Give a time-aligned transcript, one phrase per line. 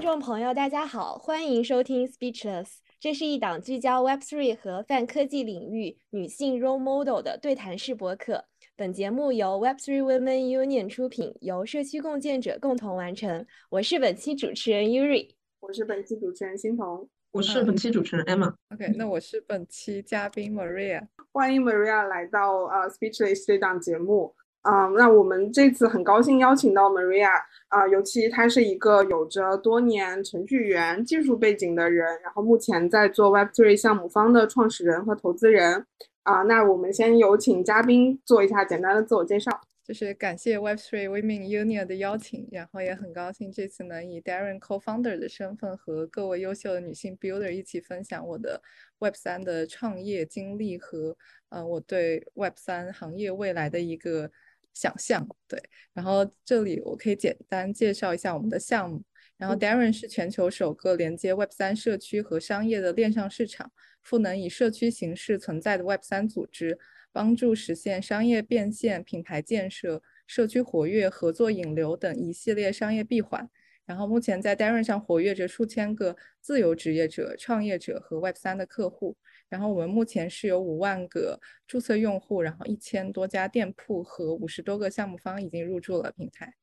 [0.00, 2.78] 听众朋友，大家好，欢迎收听 Speechless。
[2.98, 8.46] 这是一档聚焦 Web3 和泛科技领域女性 role model 的对谈式播客。
[8.76, 13.44] 本节目由 Web3 Women Union 出品，由社区共建者共同完成。
[13.68, 18.54] 我是本期主持人 Yuri，我是本期主持人欣桐，我是本期主持人 Emma。
[18.70, 21.06] OK，那我是本期嘉宾 Maria。
[21.30, 24.34] 欢迎 Maria 来到呃 Speechless 这档节目。
[24.62, 27.30] 啊，那我们这次很高兴邀请到 Maria
[27.68, 35.86] 啊，尤其她是一个有着多年程序员技术背景的人，然后目前在做 Web3 项目方的创始人和投资人。
[36.24, 39.50] 啊，那我们先有请嘉宾做一下简单的自我介绍。
[39.82, 48.60] 就是感谢 Web3 Women Union 的邀请，然后也很高兴这次能以 Darren Co-founder 的身份和各位优秀的女性 Builder 一起分享我的
[48.98, 51.16] Web3 的创业经历和
[51.48, 54.30] 呃我对 Web3 行业未来的一个。
[54.72, 59.02] 想象对，然后这里我可以简单介绍一下我们的项目。
[59.36, 66.78] 然后 Darren 是全球首个连接 Web 三社区和商业的链上市场，赋能以社区形式存在的 Web 三组织，
[67.10, 73.48] 帮助实现商业变现、品牌建设、社区活跃、合作引流等一系列商业闭环。
[73.86, 79.16] 然后目前在 Darren 上活跃着数千个自由职业者、创业者和 Web 三的客户。
[79.50, 86.54] 然后我们目前是有五万个注册用户，然后一千多家店铺和五十多个项目方已经入驻了平台。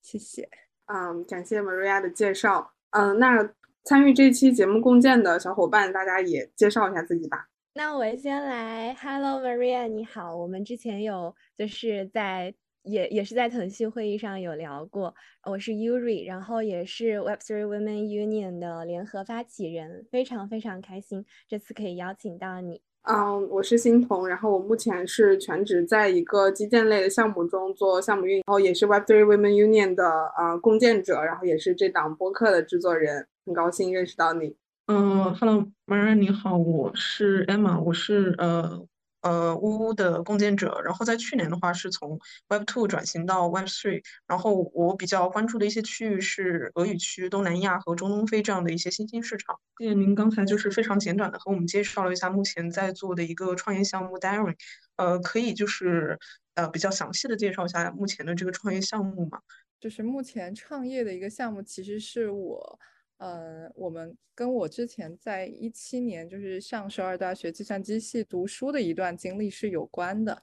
[0.00, 0.48] 谢谢。
[0.86, 2.74] 嗯，感谢 Maria 的介绍。
[2.90, 3.52] 嗯，那
[3.82, 7.48] 参与这期节目共建的小伙伴，大家也介绍一下自己吧。
[7.72, 10.36] 那我先来，Hello Maria，你好。
[10.36, 12.54] 我们之前有就是在。
[12.84, 22.82] 也也是在腾讯会议上有聊过，我是 Yuri，然后也是 Web3 Women Union 的联合发起人，非常非常开心这次可以邀请到你。
[23.04, 30.04] 嗯，我是欣桐，然后我目前是全职在一个基建类的项目中做项目运营，然后也是 Web3 Women Union 的
[30.38, 34.54] 呃共建者，然后也是这档播客的制作人，很高兴认识到你。
[34.88, 38.86] 嗯，Hello，Maria，你好，我是 Emma，我是呃。
[39.24, 42.20] 呃，呜呜的共建者，然后在去年的话是从
[42.50, 49.58] Web Two 转型到 Web Three，然后我比较关注的一些区域是俄语区、东南亚和中东非这样的一些新兴市场。
[49.78, 54.56] 谢谢您刚才就是非常简短的和我们介绍了一下目前在做的一个创业项目 Darren，
[54.96, 56.18] 呃，可以就是
[56.54, 59.40] 呃比较详细的介绍一下目前的这个创业项目吗？
[59.80, 62.78] 就是目前创业的一个项目，其实是我。
[63.18, 70.42] 呃，我们跟我之前在一七年就是上首尔大学计算机系读书的一段经历是有关的。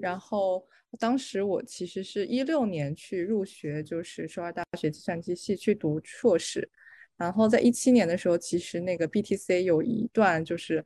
[0.00, 0.66] 然后
[0.98, 6.68] 当时我其实是一六年去入学，就是首尔大学计算机系去读硕士。
[7.16, 10.84] 然后在一七年的时候，其实那个 BTC 有一段就是。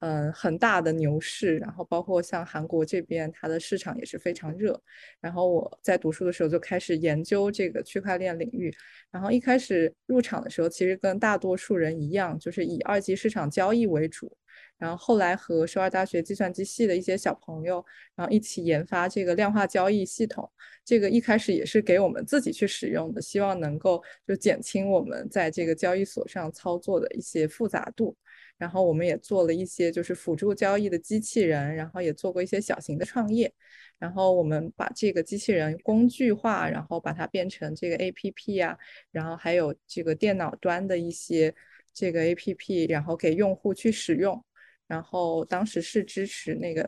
[0.00, 4.78] 嗯，很大的牛市，然后包括像韩国这边，它的市场也是非常热。
[5.20, 8.70] 然后我在读书的时候就开始研究这个区块链领域。
[9.10, 14.36] 然后一开始入场的时候，其实跟大多数人一样，就是以二级市场交易为主。
[14.78, 17.82] 然后后来和首尔大学计算机系的一些小朋友，
[18.14, 20.50] 然后一起研发这个量化交易系统。
[20.84, 28.14] 这个一开始也是给我们自己去使用的，希望能够就减轻我们在这个交易所上操作的一些复杂度。
[28.58, 33.52] 然后我们也做了一些就是辅助交易的机器人，然后也做过一些小型的创业。
[33.98, 38.76] 然后我们把这个机器人工具化，然后把它变成这个 A P P 啊，
[39.10, 41.54] 然后还有这个电脑端的一些
[41.94, 44.42] 这个 A P P，然后给用户去使用。
[44.86, 46.82] 然后当时是支持那个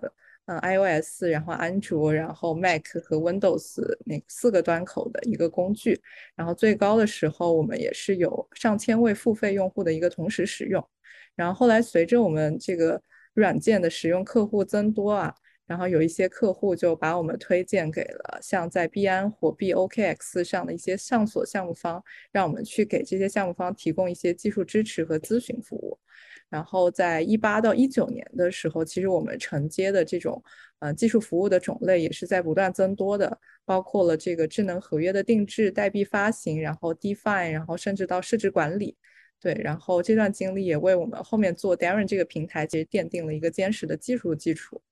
[0.47, 6.01] 嗯 I O S，然后安卓，然后 Mac 和 Windows 那四个端口的一个工具。
[6.37, 10.87] 然后最高的时候，我们也是有上千位付费用户的一个同时使用。
[11.39, 13.01] 然后后来随着我们这个
[13.35, 15.33] 软件的使用客户增多啊，
[15.69, 25.97] 然后有一些客户就把我们推荐给了像在币安或币 OKX 上的一些上锁项目方，让我们去给这些项目方提供一些技术支持和咨询服务。
[26.49, 30.43] 然后在一八到一九年的时候，其实我们承接的这种
[30.81, 38.97] 呃技术服务的种类也是在不断增多的，包括了这个智能合约的定制、代币发行，然后 Define，然后甚至到市值管理。
[39.41, 44.83] 对，然后这段经历也为我们后面做 Darren 这个平台其实奠定了一个坚实的技术基础。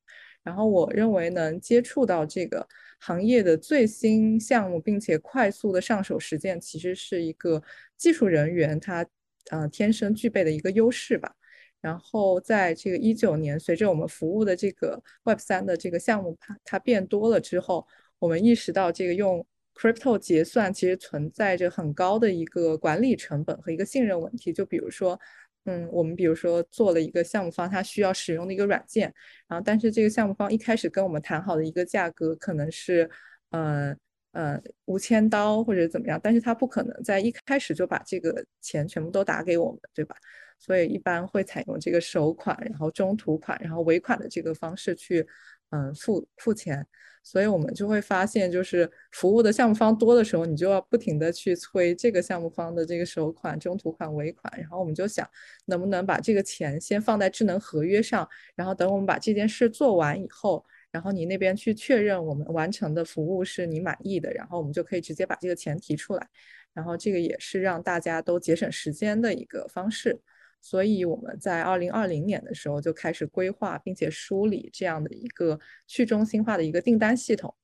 [0.44, 2.64] 然后我认为能接触到这个
[3.00, 7.60] 行业的最新项目，并且快速的上手实践，其实是一个
[7.96, 9.04] 技术人员他
[9.50, 11.34] 呃天生具备的一个优势吧。
[11.81, 17.84] 然后在这个一九年，随着我们服务的这个 Web 三的这个项目它它变多了之后，
[18.20, 19.44] 我们意识到这个用。
[19.76, 24.52] Crypto 结算其实存在着很高的一个管理成本和一个信任问题。
[24.52, 25.20] 就比如说，
[25.67, 29.12] 嗯，我们比如说做了一个项目方，他需要使用的一个软件，
[29.46, 33.08] 然后但是这个项目方一开始跟我们谈好的一个价格可能是，
[33.50, 33.94] 呃
[34.32, 40.17] 呃无签刀或者怎么样，但是他不可能在一开始就把这个钱全部都打给我们，对吧？
[40.58, 45.26] 所以一般会采用这个首款，然后中途款，然后尾款的这个方式去
[45.70, 46.86] 嗯付付钱。
[47.22, 54.52] 所以我们就会发现，就是服务的项目方多的时候，你就要不停的去催这个项目方的这个首款、中途款、尾款。
[54.56, 55.28] 然后我们就想，
[55.64, 66.28] 能不能把这个钱先放在智能合约上，然后等我们把这件事做完以后，然后你那边去确认我们完成的服务是你满意的，然后我们就可以直接把这个钱提出来。
[66.72, 70.20] 然后这个也是让大家都节省时间的一个方式。
[70.68, 77.54] 所以我们在二零二零年的时候就开始规划并且梳理这样的一个去中心化的一个订单系统，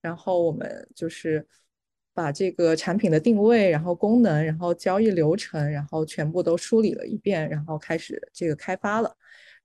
[0.00, 1.46] 然后我们就是
[2.14, 9.14] 把这个产品的定位、然后功能、然后交易流程，然后全部都梳理了一遍，然后开始这个开发了。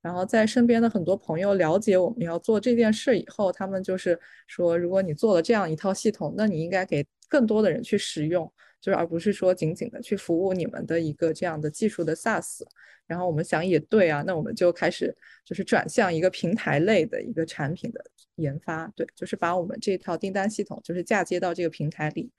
[0.02, 8.52] 然后在身边的很多朋友了解我们要做这件事以后，他们就是说，如果你做了这样一套系统，那你应该给更多的人去使用。
[8.86, 12.60] 就而不是说仅仅的去服务你们的一个这样的技术的 SaaS，
[13.04, 15.12] 然后我们想也对啊，那我们就开始
[15.44, 18.00] 就是转向一个平台类的一个产品的
[18.36, 22.30] 研发，对，就是把我们这套订单系统就是嫁接到这个平台里，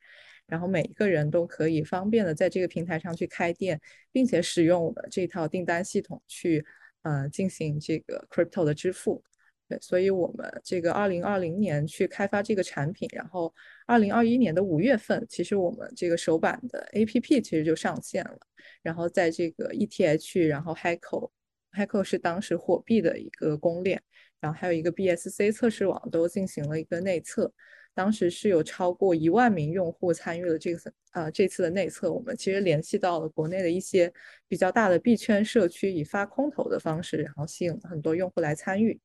[0.47, 3.81] 然后每一个人都可以方便的在这个平台上去开店，
[4.13, 6.65] 并且使用我们这套订单系统去
[7.01, 9.21] 呃进行这个 crypto 的支付。
[9.69, 13.53] 对，所以我们这个二零二零年去开发这个产品，然后
[13.85, 18.39] 二零二一年的五月份，其实我们这个首版的 APP 其实就上线了，
[18.81, 24.01] 然后在这个 ETH，然后 Heco，Heco 是当时火币的一个公链，
[24.39, 27.51] 然后还有一个 BSC 测试网都进行了一个内测，
[27.93, 34.13] 当时是有超过一万名用户参与了这个呃这次的内测，我们其实联系到了国内的一些
[34.47, 38.97] 比较大的币圈社区，以发空投的方式，然后吸引很多用户来参与。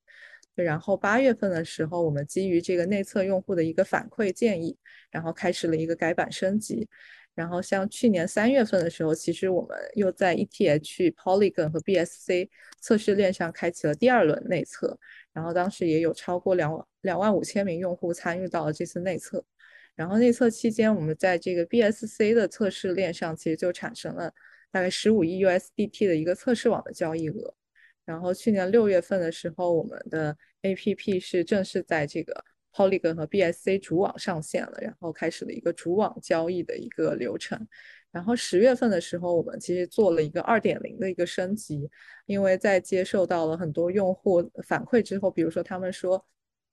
[0.55, 4.77] 然后八月份的时候，我们基于这个内测用户的一个反馈建议，
[5.11, 6.89] 然后开始了一个改版升级。
[7.35, 12.47] 然后像去年三月份的时候，其实我们又在 ETH、Polygon 和 BSC
[12.79, 14.99] 测试链上开启了第二轮内测。
[15.33, 19.43] 然后当时也有超过两两万五千名用户参与到了这次内测。
[19.95, 24.31] 然后内测期间，我们在这个 BSC 的测试链上，其实就产生了
[24.71, 27.55] 大概十五亿 USDT 的一个测试网的交易额。
[28.05, 37.67] 然后去年六月份的时候，我们的 APP 是正式在这个 Polygon 和 BSC 主网上线了，然后开始了一个主网交易的一个流程。
[38.11, 41.89] 然后十月份的时候，我们其实做了一个二点零的一个升级，
[42.27, 46.23] 因为在接受到了很多用户反馈之后，比如说他们说，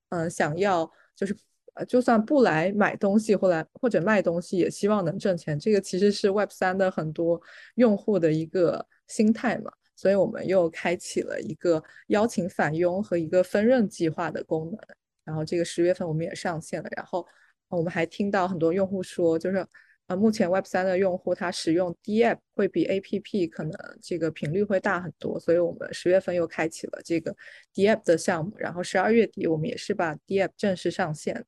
[0.10, 1.34] 嗯，想要就是
[1.76, 5.58] 呃，就算不来买东西或来或者卖东西，也希望能挣钱。
[5.58, 7.42] 这个其实是 Web 三的很多
[7.76, 9.72] 用户的一个心态嘛。
[10.00, 14.80] 所以我们又开启了一个邀请返佣和一个分润计划的功能，
[15.26, 16.88] 然后这个十月份我们也上线了。
[16.96, 17.28] 然后
[17.68, 19.68] 我们还听到很多用户说，就是
[20.08, 27.36] 呃，目前 Web 三的用户他使用 DApp 会比 APP 可能这个频率会大很多，所以我们十月份又开启了这个
[27.74, 28.54] DApp 的项目。
[28.58, 31.46] 然后十二月底我们也是把 DApp 正式上线的。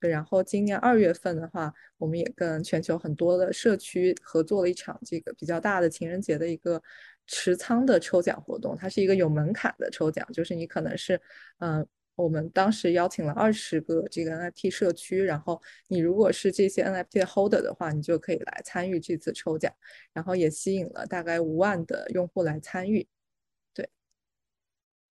[0.00, 6.82] 对，然后今年二月份的话，我们也跟全球很多的社区合作了一场这个比较大的情人节的一个。
[7.26, 11.20] 持仓的抽奖活动，它是一个有门槛的抽奖，就是你可能是，
[11.58, 11.86] 嗯，
[12.16, 19.72] 我们当时邀请了二十个这个 NFT 社区，然后你如果是这些 NFT 的 holder 的话，你就可以来参与这次抽奖，
[20.12, 23.06] 然后也吸引了大概五万的用户来参与。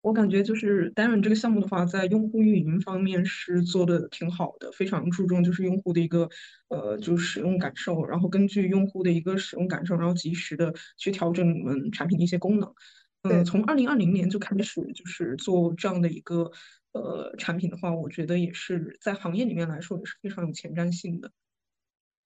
[0.03, 6.27] 我感觉就是 Darren 这个项目的话，在用户运营方面是做的挺好的，非常注重就是用户的一个
[6.67, 12.73] 呃，就使用感受，然后根据用户的一个使用感受，然后及时的去调整你们产品的一些功能。
[13.21, 16.51] 嗯，从二零二零年就开始就是做这样的一个
[16.91, 21.31] 呃产品的话，我觉得也是在行业里面来说也是非常有前瞻性的。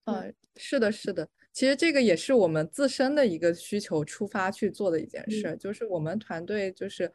[0.05, 7.13] 呃，是的，是的，其实这个也是我们自身的一个需求出发去做的一件事，就是我们团队就是。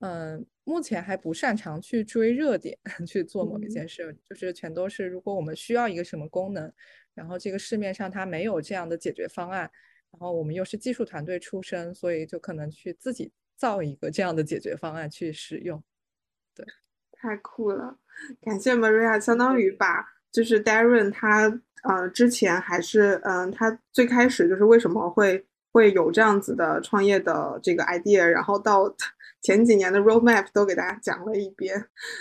[0.00, 6.72] 嗯，目前还不擅长去追热点 去做某一件事，就是全都是如果我们需要一个什么功能，
[7.14, 9.70] 然后这个市面上它没有这样的解决方案，
[10.12, 15.82] 然后我们又是技术团队出身，所以就可能去自己造一个这样的解决方案去使用。
[16.54, 16.64] 对，
[17.12, 17.98] 太酷了，
[18.40, 25.44] 感谢 Maria，相当于把就是 Darren 他呃之前还是嗯他最开始就是为什么会
[25.78, 28.92] 会有这样子的创业的这个 idea，然后到。
[29.40, 31.72] 前几年的 roadmap 都给大家讲了一遍，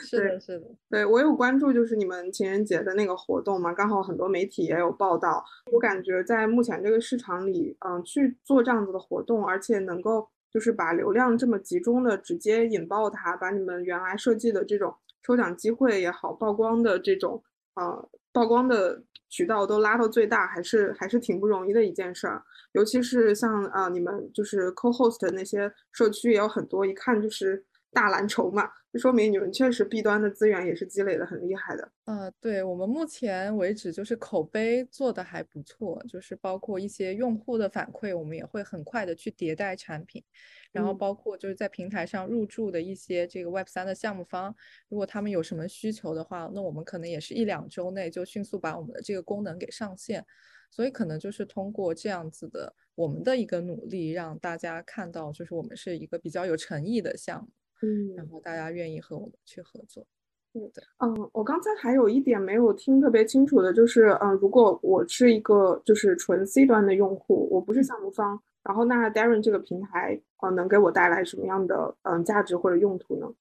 [0.05, 5.43] 是的，是的，对我有关注，就是你们情人节的那个活动嘛，刚好很多媒体也有报道。
[5.71, 17.41] 我感觉在目前这个市场里，嗯，去做这样子的活动，而且能够就是把流量这么集中的直接引爆它，把你们原来设计的这种抽奖机会也好，曝光的这种
[17.73, 22.43] 呃曝光的渠道都拉到最大，还是还是挺不容易的一件事儿。
[22.73, 31.91] 尤其是像啊，你们就是 co-host 那些社区也有很多，一看就是大蓝筹嘛，就说明你们确实 B 端的资源也是积累的很厉害的。
[32.05, 40.23] 呃，对我们目前为止就是口碑做的还不错，就是包括一些用户的反馈，我们也会很快的去迭代产品。
[40.71, 44.53] 然后包括就是在平台上入驻的一些这个 Web 三的项目方，
[44.89, 50.23] 如果他们有什么需求的话，那我们可能也是一两周内就迅速把我们的这个功能给上线。
[50.69, 57.49] 所以可能就是通过这样子的我们的一个努力，让大家看到就是我们是一个比较有诚意的项目，
[57.81, 60.05] 嗯，然后大家愿意和我们去合作。
[60.53, 68.41] 对的，嗯，我刚才还有一点没有听特别清楚的，就是，嗯，如果我是一个就是纯 C 端的用户，我不是项目方。
[68.63, 73.33] 然后，那 Darren 这个平台，呃，能给我带来什么样的嗯价值或者用途呢？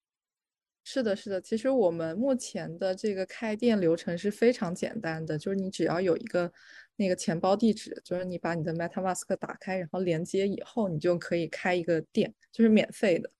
[0.84, 1.40] 是的，是的。
[1.40, 6.52] 其实我们目前的这个开店流程是非常简单的，就是你只要有一个
[6.96, 13.30] 那个钱包地址，就是你把你的 MetaMask 打开，然后连接以后，你就可以开一个店，就是免费的。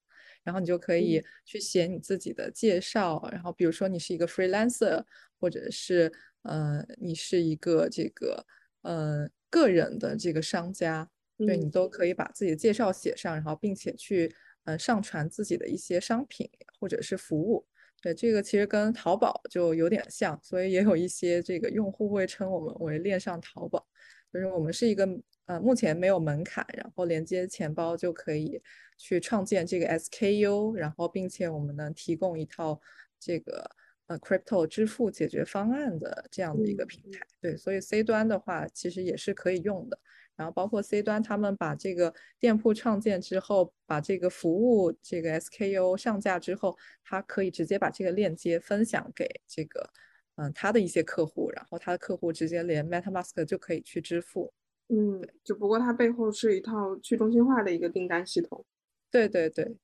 [0.44, 5.04] 然后你就可以去写你自己的介绍，然后比如说你是一个 freelancer，
[5.40, 8.46] 或者是呃你是一个这个
[8.82, 11.10] 呃个人的这个商家。
[11.38, 14.34] 对你都可以把自己的介绍写上，然后并且去
[14.64, 16.48] 呃上传自己的一些商品
[16.80, 17.66] 或者是服务。
[18.06, 23.84] 对这个其实跟淘宝就有点像，所以也有一些这个用户会称我们为链上淘宝。
[24.32, 25.08] 就是我们是一个
[25.46, 28.62] 呃目前没有门槛，然后连接钱包就可以
[28.96, 32.80] 去创建这个 SKU，然后并且我们能提供一套
[33.18, 33.68] 这个
[34.06, 37.26] 呃 crypto 支付解决方案的这样的一个平台。
[37.40, 39.98] 对，所以 C 端的话其实也是可以用的。
[40.36, 49.88] 然后包括 C 端，他们把这个店铺创建之后，把这个服务这个 SKU 上架之后，他可以直接把这个链接分享给这个
[50.36, 54.52] 嗯他的一些客户，然后他的客户直接连 MetaMask 就可以去支付。
[54.88, 58.64] 嗯，只不过它背后是一套去中心化的一个订单系统。
[59.10, 59.76] 对对对。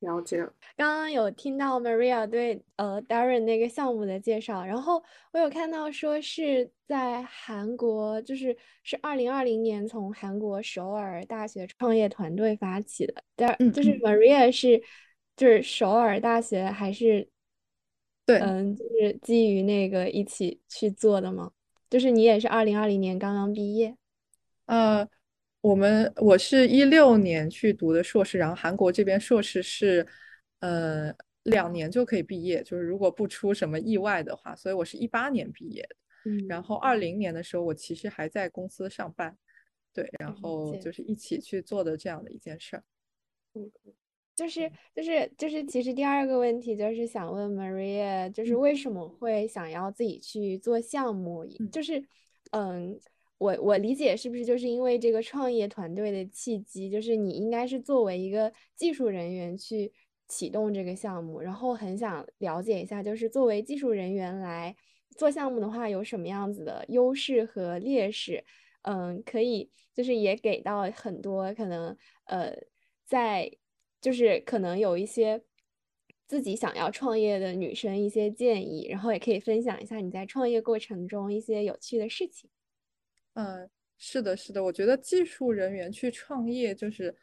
[0.00, 0.38] 了解，
[0.76, 5.02] 刚刚有听到 Maria 对呃 Darren 那个项目的介绍，然后
[5.32, 14.82] 我有看到说是在韩国，就是是二零二零年从韩国首尔大学创业团队发起的，但就是 Maria 是
[15.36, 17.28] 就是首尔大学还是
[18.24, 21.52] 对，嗯，就是基于那个一起去做的吗？
[21.90, 23.94] 就是你也是二零二零年刚刚毕业，
[24.64, 25.06] 呃。
[25.62, 30.06] 我们我是一六年去读的硕士，然后韩国这边硕士是，
[30.60, 35.96] 呃，两年就可以毕业，就是如果不出什么意外的话，所以我是一八年毕业的。
[36.24, 39.36] 嗯，然后二零年的时候，我其实还在公司上班，
[39.92, 42.84] 对，然后就是一起去做的这样的一件事儿。
[43.52, 43.70] 嗯，
[44.34, 51.44] 就是就是就是，其实第二个问题就是想问 Maria，就是为什么会想要自己去做项目？
[51.70, 52.02] 就是
[52.52, 52.98] 嗯。
[53.40, 59.90] 我我理解是不是就是因为这个创业团队的契机，就是你应该是作为一个技术人员去
[60.28, 64.76] 启动这个项目，然后很想了解一下，就是作为技术人员来
[65.16, 68.44] 做项目的话，有什么样子的优势和劣势？
[68.82, 72.54] 嗯，可以就是也给到很多可能呃
[73.06, 73.50] 在
[74.02, 75.42] 就是可能有一些
[76.26, 82.50] 自己想要创业的女生一些建议，然后也可以分享一下你在创业过程中一些有趣的事情。
[83.34, 87.14] 嗯，是的，是的，我觉得技术人员去创业，就是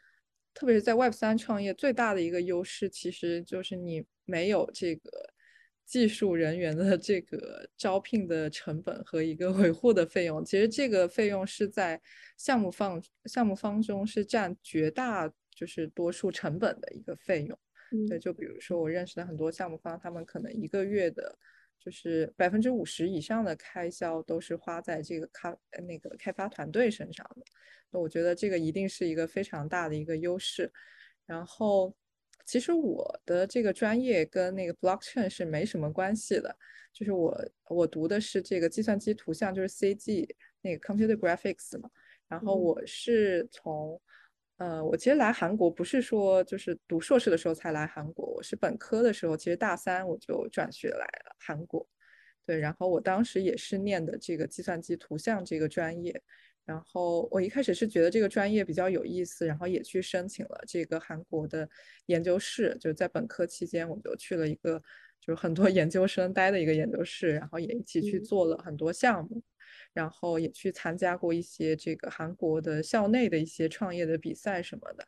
[0.54, 5.10] 特别是在 Web 三创业，最大的一个优势，其实就是你没有这个
[5.84, 10.44] 技术人员的这个招聘的成本和一个维护的费用。
[10.44, 12.00] 其实这个费用是在
[12.36, 17.58] 项目方项目方中是占绝大就是多数成本的一个费用。
[18.08, 21.38] 对，就比如说我认识的很多项目方，他们可能一个月的。
[21.78, 25.56] 就是百分之五十以上的开销都是花在这个开
[25.86, 27.42] 那个开发团队身上的，
[27.90, 30.70] 那我觉得这个一定是一个非常大的一个优势。
[31.24, 31.94] 然后，
[32.44, 36.56] 其实我的这个专业跟那个 blockchain 是没什么关系的，
[36.92, 40.28] 就是我我读的是这个计算机图像，就是 CG
[40.62, 41.90] 那个 computer graphics 嘛。
[42.26, 44.00] 然后我是从
[44.58, 51.86] 呃，我其实来韩国不是说就是读硕士的时候才来韩国，我是本科的时候，其实大三我就转学来了韩国。
[52.44, 56.20] 对，然后我当时也是念的这个计算机图像这个专业，
[56.64, 61.68] 然后我一开始是觉得这个专业比较有意思，然后也去申请了这个韩国的
[62.06, 64.82] 研究室，就在本科期间我就去了一个
[65.20, 69.42] 就是很多研究生待的一个研究室，然后也一起去做了很多项目。
[69.94, 75.04] 然后也去参加过一些这个韩国的校内的一些创业的比赛什么的，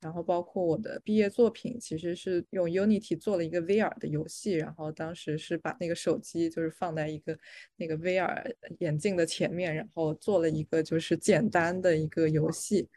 [0.00, 7.38] 然后包括我的毕业作品，其实是用 Unity 做了一个 VR 的游戏，然后当时是把那个手机就是放在一个
[7.76, 12.88] 那个 VR 眼镜的前面，然后做了一个就是简单的一个游戏。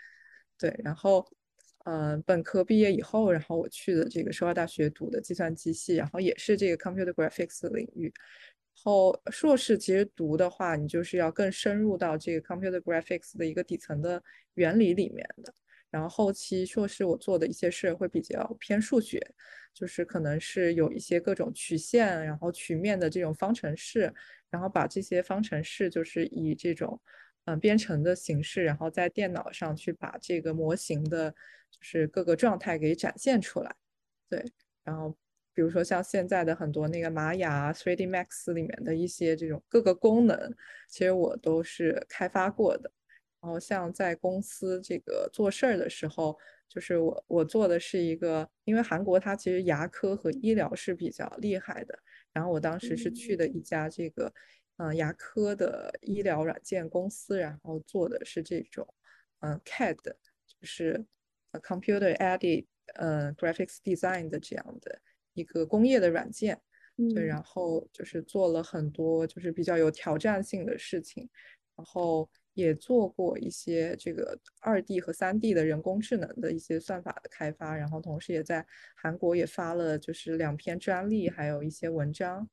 [0.58, 1.26] 对，然后，
[1.86, 8.14] 呃，本科毕业以后，然后我去的这个首尔大学读的计算机系，然后也是这个 computer graphics 的领域。
[8.76, 14.22] 然后硕士其实读的话，你就是要更深入到这个 computer graphics 的一个底层的
[14.54, 15.54] 原理里面的。
[15.90, 19.20] 然后后期硕士我做的一些事会比较偏数学，
[19.74, 24.14] 就是可能是有一些各种曲线，然后曲面的这种方程式，
[24.52, 27.02] 然后把这些方程式就是以这种
[27.46, 31.32] 嗯编程的形式，然后在电脑上去把这个模型的，
[31.72, 33.76] 就是各个状态给展现出来。
[34.30, 34.44] 对，
[34.84, 35.18] 然后
[35.54, 40.56] 比如说像现在的很多那个玛雅、3D Max 里面的一些这种各个功能，
[40.88, 42.92] 其实我都是开发过的。
[43.42, 51.98] 然后像在公司这个做事儿的时候，就是我我做的是一个，因为韩国它其实牙科和医疗是比较厉害的。
[52.34, 54.32] 然后我当时是去的一家这个，
[54.80, 58.88] 嗯，牙科的医疗软件公司，然后做的是这种，
[59.42, 61.06] 嗯，CAD，就是
[61.52, 65.00] Computer Aided，呃，Graphics Design 的这样的
[65.34, 66.60] 一个工业的软件。
[67.14, 71.30] 对，然后就是做了很多就是比较有挑战性的事情，
[71.76, 72.30] 然后。
[72.56, 78.66] 也做过一些这个二 D 和三 D 的人工智能的一些算法的开发，然后同时也在
[78.98, 82.50] 韩国也发了就是两篇专利，还有一些文章。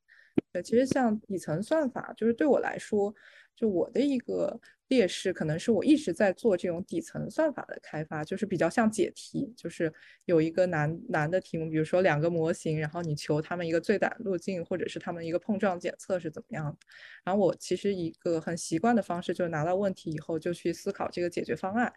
[0.52, 3.14] 呃，其实像底层算法，就是对我来说。
[3.58, 9.90] 就我的一个劣势，可能是我一直在做这种底层算法的开发，就是比较像解题，就是
[10.26, 16.76] 有一个难难的题目，比如说两个模型，然后你求他们一个最短路径，或者是他们一个碰撞检测是怎么样的。
[17.24, 21.90] 然后我其实一个很习惯的方式，就是拿到问题以后就去思考这个解决方案，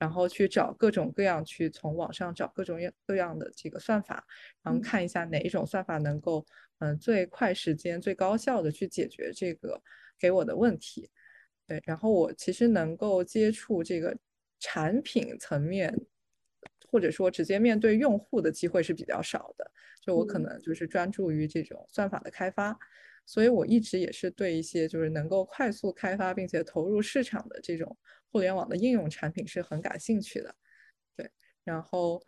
[0.00, 4.26] 然后去找各种各样，去从网上找各种各样的这个算法，
[4.64, 6.44] 然后看一下哪一种算法能够
[6.80, 9.80] 嗯最快时间、最高效的去解决这个。
[10.22, 11.08] 给我的问题，
[11.66, 14.14] 对，然后我其实能够接触这个
[14.58, 15.98] 产品层面，
[16.90, 19.70] 或者说直接面对用户的机会是比较少的，
[20.02, 22.78] 就我可能就是专注于这种算法的开发，
[23.24, 27.96] 所以我一直也是对一些就是能够快速开发并且投入市场的这种
[28.30, 30.54] 互联网的应用产品是很感兴趣的，
[31.16, 31.30] 对，
[31.64, 32.22] 然后。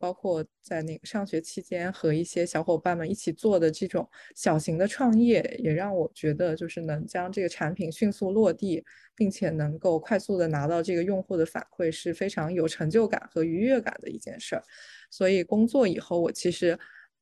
[0.00, 14.62] 包括在那个上学期间和一些小伙伴们一起做的这种小型的创业，也让我觉得就是能将这个产品迅速落地，并且能够快速的拿到这个用户的反馈，是非常有成就感和愉悦感的一件事儿。
[15.08, 16.76] 所以工作以后，我其实，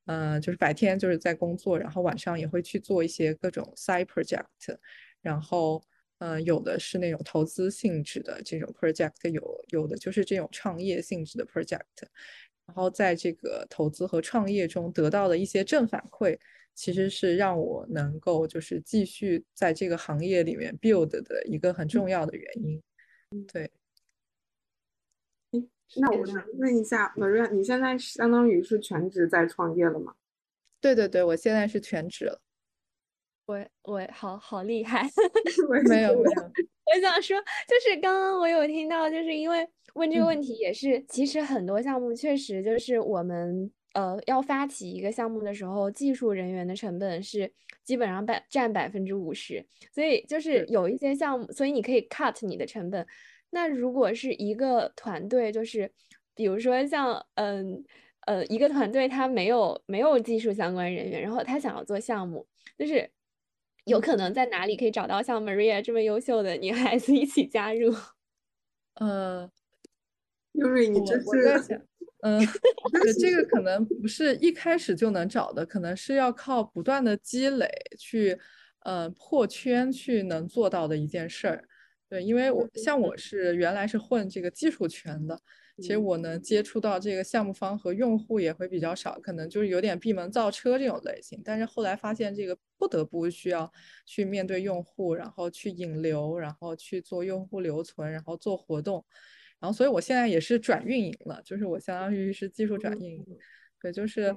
[0.06, 4.46] 嗯，就是白天就是在工作，然后晚上也会去做一些各种 side project，
[5.20, 5.84] 然后，
[6.18, 11.80] 嗯，有的是那种投资性质的这种 project，有有的就是这种创业性质的 project。
[12.66, 16.38] 然后在这个投资和创业中得到的一些正反馈，
[16.74, 22.82] 其实是让我能够就是继续在这个行业里面 build 的一个很重要的原因。
[23.52, 23.70] 对。
[25.96, 30.14] 那我想问一下，Maria，你现在相当于是全职在创业了吗？
[30.80, 32.40] 对对对，我现在是全职了。
[33.46, 35.08] 我我好好厉害，
[35.88, 36.42] 没有没有。
[36.94, 39.68] 我想说，就是刚刚我有听到，就是因为。
[39.94, 47.48] 问这个问题也是，其实很多项目确实就是我们呃要发起一个项目的时候，技术人员的成本是
[47.84, 53.06] 基本上百占百分之五十，所以就是有一些项目，所以你可以 cut 你的成本。
[53.50, 55.88] 那如果是一个团队，就是
[56.34, 57.84] 比如说像嗯
[58.26, 62.44] 呃一个团队，他没有没有技术相关人员，然后他想要做项目，
[62.76, 63.08] 就是
[63.86, 67.94] 有可能在哪里可以找到像 Maria 这么优秀的女孩子一起加入？
[68.96, 69.50] 呃。
[70.52, 71.82] 因为你这是，
[72.22, 72.40] 嗯，
[73.20, 77.68] 这个可能不是一开始就能找的，可能是要靠不断的积累
[77.98, 78.38] 去，
[78.84, 81.64] 呃，破圈去能做到的一件事儿。
[82.08, 85.40] 对，因为我像我是原来是混这个技术圈的，
[85.78, 91.40] 其实我能接触到这个项目方和用户也会比较少，可能就是有点闭门造车这种类型。
[91.44, 93.70] 但是后来发现这个不得不需要
[94.06, 99.04] 去面对用户，然后去引流，然后去做用户留存，然后做活动。
[99.58, 103.26] 然后，所以我现在也是转运营了，就是我相当于是技术转运营。
[103.80, 104.34] 对，就是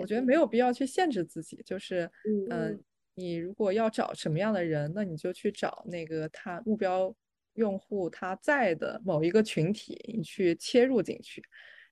[0.00, 2.10] 我觉得没有必要去限制自己，就是
[2.50, 2.80] 嗯，
[3.18, 7.12] 你如果要找什么样的人，那你就去找那个他目标
[7.54, 11.42] 用户他在的某一个群体，你去切入进去，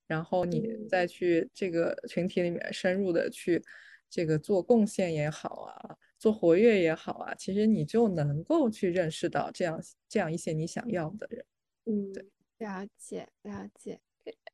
[0.06, 3.60] 然后你再去这个群体里面深入的去
[4.08, 11.44] 这个做贡献也好啊，做活跃也好啊，其实你就能够去认识到这样这样一些你想要的人。
[11.86, 12.24] 嗯，对。
[12.58, 14.00] 了解了解，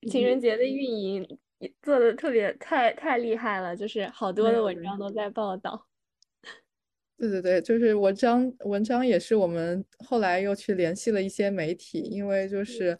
[0.08, 1.38] 情人节的运营
[1.82, 5.86] 做的特别太太厉害了，就是好多的文章都在报道。
[7.22, 12.98] 对对对，就是文章文章也是我们后来又去联系了一些媒体，因为就是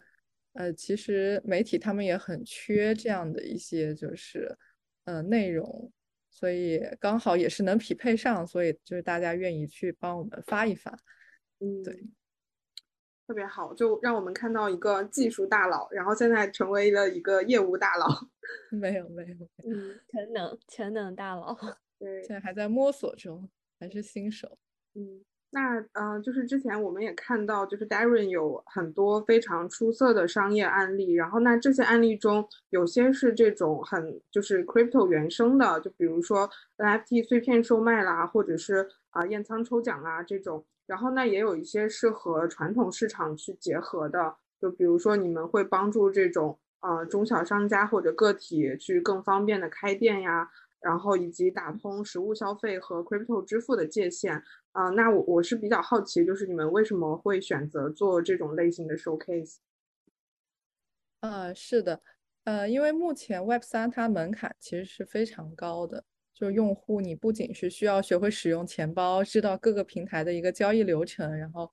[0.53, 4.57] 呃，其实媒体他们也很缺这样的一些就是
[5.03, 5.91] 呃内容，
[6.29, 10.97] 所以刚好也是能匹配上，所以就是大家愿意去帮我们发一发。
[11.59, 11.93] 嗯，对，
[13.27, 18.07] 特别好，就让我们看到一个技术大佬，然后现在成为了一个业务大佬。
[18.71, 21.53] 没有没有，嗯，全能全能大佬，
[21.99, 23.49] 对，现在还在摸索中。
[23.83, 24.57] 还是新手，
[24.95, 25.19] 嗯，
[25.49, 50.49] 那呃，就是之前我们也看到，就是 Darren 有很多非常出色的商业案例，然后那这些案例中有些是这种很就是 crypto 原生的，就比如说 NFT 碎片售卖啦，或者是啊验仓抽奖啊这种，然后那也有一些是和传统市场去结合的，就比如说你们会帮助这种呃中小商家或者个体去更方便的开店呀。
[50.83, 54.33] 然后以及打通实物消费和 crypto 支付的界限
[54.73, 59.55] 啊，那我我是比较好奇，就是你们为什么会选择做这种类型的 showcase？
[61.21, 62.01] 呃，是的，
[62.43, 71.71] 呃，因为目前 Web 三它门槛其实是非常高的，就用户你不仅是需要学会使用钱包，知道各个平台的一个交易流程，然后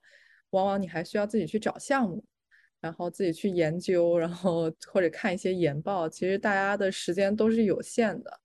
[0.50, 2.24] 往往你还需要自己去找项目，
[2.80, 8.40] 然后自己去研究，然后或者看一些研报，其实大家的时间都是有限的。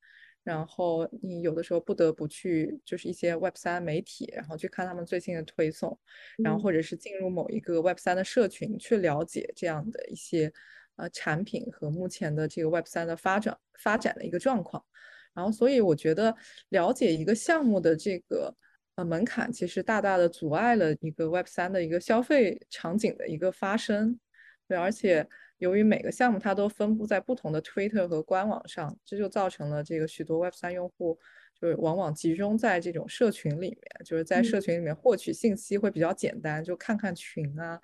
[0.45, 5.99] 然后你有的时候不得不去，就是一些 Web 三媒体，然后去看他们最新的推送，
[6.37, 10.53] 然后或者是进入某一个 Web 三的社群去了解这样的一些
[10.97, 14.85] 呃产品和目前的这个 Web 三的发展发展的一个状况。
[15.33, 16.35] 然后所以我觉得
[16.69, 18.55] 了解一个项目的这个
[18.97, 24.19] 呃门槛，其实大大的阻碍了一个 Web 三的一个消费场景的一个发生。
[24.67, 25.27] 对，而且。
[25.57, 31.17] 由于每个项目它都分布在不同的推特和官网上，这就造成了这个许多 Web 三用户
[31.59, 37.79] 就是往往集中在这种社群里面，就是在社群里面获取信息会比较简单，就看看群啊，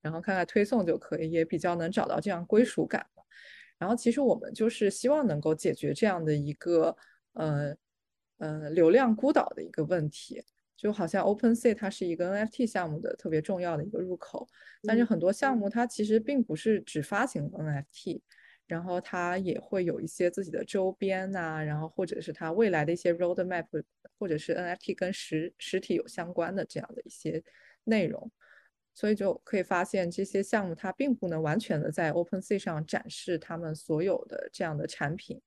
[0.00, 3.04] 然后看看推送就可以，也比较能找到这样归属感。
[3.78, 6.96] 然后其实我们就是希望能够解决这样的一个
[7.32, 7.76] 呃
[8.38, 10.42] 呃流量孤岛的一个问题。
[10.76, 14.46] 就好像 OpenSea 它是一个 NFT 项目的特别重要的一个入口，
[14.82, 15.70] 但是很多项目。
[15.70, 18.20] 它其实并不是只发行 NFT，
[18.66, 23.66] 然后它也会有一些自己的周边呐，然后或者是它未来的一些 roadmap，
[24.18, 27.42] 或者是 NFT 跟实实体有相关的这样的一些
[27.84, 28.30] 内容，
[28.92, 35.40] 所以就可以发现这些项目它并不能完全的在 OpenSea 上展示他们所有的这样的产品。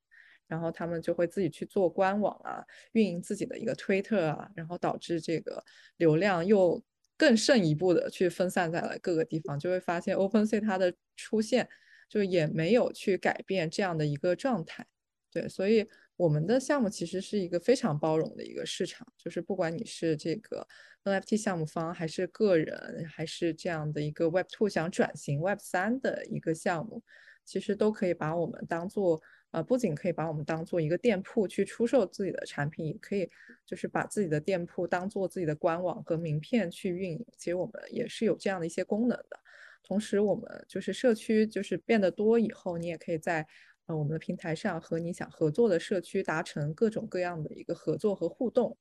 [0.50, 5.64] 然后他们就会自己去做官网啊，运营自己的一个推特啊，然后导致这个
[5.98, 6.84] 流量又
[7.16, 11.70] 更胜一步的去分散在了各个地方，就会发现 OpenSea 它的出现
[12.10, 14.88] 就也没有去改变这样的一个状态。
[15.32, 20.68] 对，所以我们的项目其实是一个非常包容的一个市场，就是不管你是这个
[21.04, 27.04] NFT 项目方，还是个人，还是这样的一个 Web2 想转型 Web3 的一个项目，
[27.46, 29.22] 其实都可以把我们当做。
[29.52, 33.28] 啊，不仅可以把我们当做一个店铺去出售自己的产品，也可以
[33.66, 37.26] 就是把自己的店铺当做自己的官网和名片去运营。
[37.38, 39.40] 其实我们也是有这样的一些功能的。
[39.82, 43.48] 同时，我们就是社区就是变得多以后，你也可以在
[43.88, 48.78] 呃我们的平台上和你想合作的社区达成各种各样的一个合作和互动。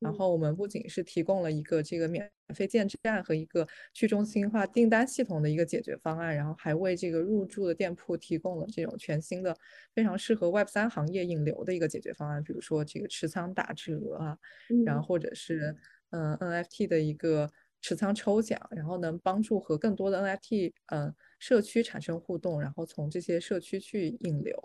[0.00, 9.56] 然后我们不仅是提供了一个这个免费建站和一个去中心化订单系统的一个解决方案，然后还为这个入驻的店铺提供了这种全新的、
[9.94, 14.36] 非常适合 Web 三行业引流的一个解决方案，比如说这个持仓打折啊，
[14.84, 15.76] 然后或者是
[16.10, 17.50] 嗯 NFT 的一个
[17.82, 24.56] 持仓抽奖，然后能帮助和更多的 NFT 嗯社区产生互动，然后从这些社区去引流。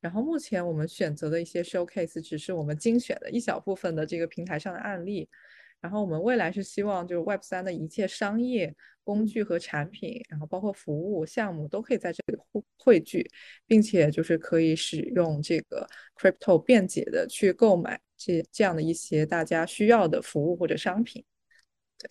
[0.00, 5.28] 然后目前我们选择的一些 showcase 只是我们精选的一小部分的这个平台上的案例，
[5.80, 13.28] 然后我们未来是希望就是 Web 三的一切商业工具和产品，然后包括服务项目都可以在这里汇汇聚，
[13.66, 21.24] 并且就是可以使用这个 crypto 便捷的去购买这这样的一些大家需要的服务或者商品。
[21.98, 22.08] 对，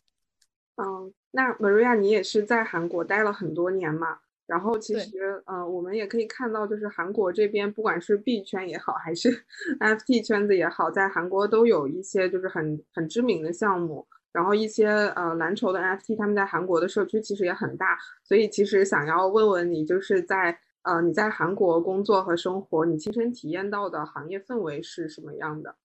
[0.76, 4.18] 嗯，那 Maria 你也是在韩国待了很多年嘛？
[4.48, 9.30] 然后其实，呃，我们也可以看到，就是韩国这边，不管是币圈也好，还是
[9.80, 14.08] NFT 圈子也好，在韩国都有一些就是很很知名的项目。
[14.32, 18.00] 然后一些呃蓝筹的 NFT，他们在韩国的社区其实也很大。
[18.24, 25.76] 所以其实想要问问你，就是在呃你在韩国工作和生活，你亲身体验到的行业氛围是什么样的？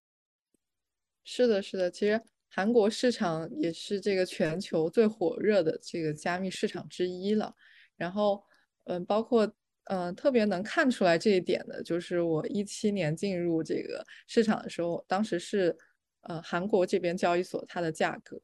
[1.23, 2.19] 是的，是的，其实
[2.53, 7.53] 韩国市场也是这个全球最火热的这个加密市场之一了。
[7.97, 8.43] 然后。
[8.85, 9.49] 嗯，包括
[9.85, 15.73] 嗯，特别能看出来这一点的，就是我一七年进入这个市场的时候，当时是
[16.23, 18.37] 呃韩国这边交易所它的价格，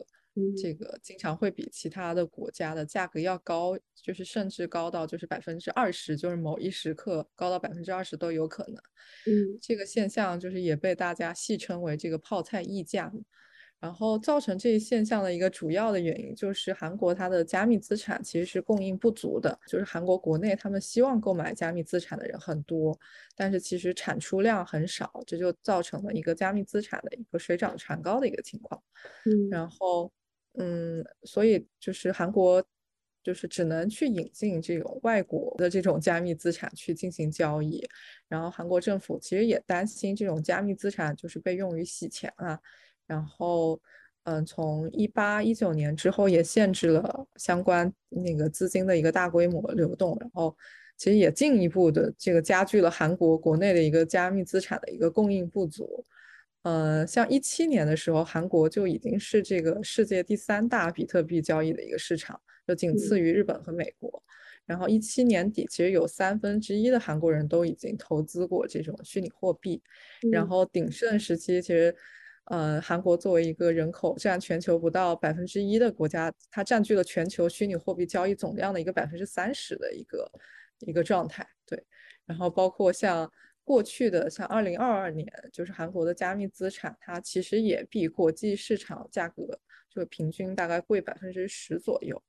[0.57, 8.75] 这个经常会比其他的国家的价格要高，就是甚至高到就是百分之二十，就是某一时刻高到百分之二十都有可能。
[9.25, 13.11] 嗯，这个现象就是也被大家戏称为这个泡菜溢价。
[13.79, 22.97] 然后造成这一现象的一个主要的原因，就是韩国它的加密资产其实是供应不足的，就是韩国国内他们希望购买加密资产的人很多，
[23.37, 28.81] 但是其实产出量很少，这就造成了一个加密资产的一个水涨船高的一个情况。
[29.25, 30.11] 嗯，然后，
[30.57, 32.61] 嗯，所以就是韩国
[33.23, 37.81] 就是只能去引进这种外国的这种加密资产去进行交易，
[38.27, 42.59] 然后韩国政府其实也担心这种加密资产就是被用于洗钱啊。
[43.09, 43.81] 然后，
[44.25, 50.55] 嗯，从一八一九年之后也限制了相关那个资金的一个大规模流动，然后
[50.95, 56.05] 其实也进一步的这个加剧了韩国国内的一个加密资产的一个供应不足。
[56.61, 64.21] 呃，像一七年的时候，韩国就已经是这个世界第三大比特币交易的一个市场，就仅次于日本和美国。
[64.67, 69.81] 然后一七年底，其实有三分之一的韩国人都已经投资过这种虚拟货币。
[70.31, 71.95] 然后鼎盛时期，其实。
[72.49, 80.31] 呃，韩国作为一个人口占全球不到百分之一的国家，它占据了全球虚拟货币交易总量的一个百分之三十的一个
[80.79, 81.47] 一个状态。
[81.63, 81.83] 对，
[82.25, 83.31] 然后包括像
[83.63, 92.19] 过去的像二零二二年，就是韩国的加密资产，它其实也比国际市场价格就平均大概贵百分之十左右。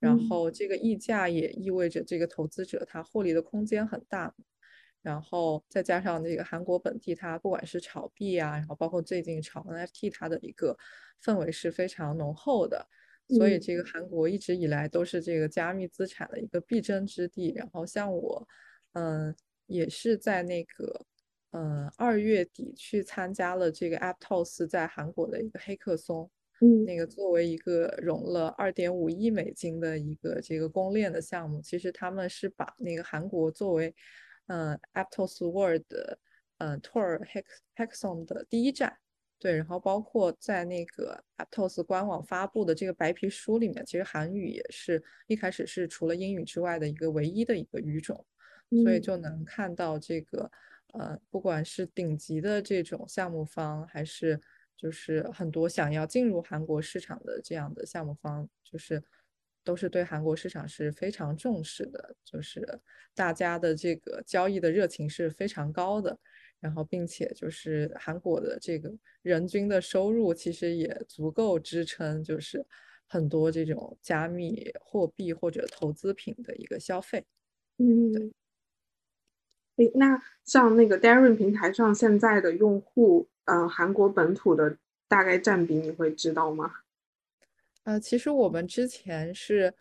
[0.00, 4.34] 然后这个溢价也意味着这个投资者他获利的空间很大。
[5.02, 10.76] 然后再加上这个韩国本地，它不管是炒币啊，然后包括最近炒 NFT，它的一个
[11.22, 12.86] 氛围是非常浓厚的。
[13.36, 17.52] 所以这个韩国一直以来都是这个加密资产的一个必争之地。
[17.54, 18.46] 然后像我，
[18.92, 19.34] 嗯，
[19.66, 21.04] 也是在那个，
[21.50, 26.30] 嗯，二月底去参加了这个 Aptos 在韩国的一个黑客松。
[26.60, 33.94] 嗯，那个作为一个融了二点五亿美金的一个这个公链的项目，其实他们是把那个韩国作为
[34.48, 35.84] 嗯，Aptos World，
[36.58, 37.22] 嗯，Tour
[37.76, 38.98] Hackathon 的第一站，
[39.38, 48.24] 对，然后包括在那个 Aptos 官网发布的这个白皮书里面，其实韩语也是一开始是除了英语之外的一个唯一的一个语种，
[48.82, 50.50] 所以就能看到这个，
[50.94, 54.40] 呃，不管是顶级的这种项目方，还是
[54.76, 59.02] 就是很多想要进入韩国市场的这样的项目方，就是。
[59.68, 62.66] 都是对韩国市场是非常重视的，就是
[63.14, 66.18] 大家的这个交易的热情是非常高的，
[66.58, 72.64] 然后并且就是韩国的这个人均的收入其实也足够支撑，就是
[73.06, 77.26] 很多这种加密货币或者投资品的一个消费。
[77.76, 78.32] 嗯，对。
[79.76, 86.72] 诶，那像那个 Darren 平台上现在的用户，嗯，韩国本土的大概占比你会知道吗？
[87.88, 89.72] 呃，其实我们之前是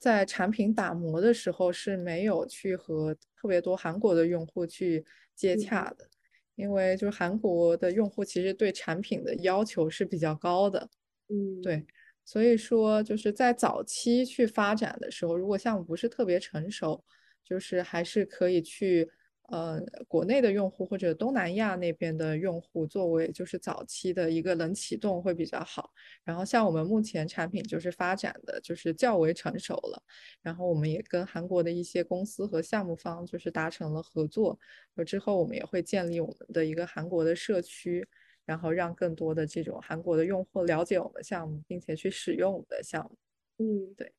[0.00, 5.04] 在产品打磨的时候是没有去和特别多韩国的用户去
[5.36, 6.08] 接洽的，
[6.56, 10.90] 因为就是韩国的用户其实对产品的要求是比较高的，
[11.28, 11.86] 嗯，对，
[12.24, 17.04] 所以说就是在早期去发展的时候，如果项目不是特别成熟，
[17.44, 19.08] 就是还是可以去。
[19.52, 25.90] 呃，国内的用户或者东南亚那边的用户，作为就是早期的一个冷启动会比较好。
[26.24, 30.02] 然后像我们目前产品就是发展的就是较为成熟了，
[30.40, 34.58] 然后我们也跟韩国的一些公司和项目方就是达成了合作。
[35.06, 38.08] 之后我们也会建立我们的一个韩国的社区，
[38.46, 43.18] 然后让更多的这种韩国的用户了解我们项目，并且去使用我们的项目。
[43.58, 44.12] 嗯，对。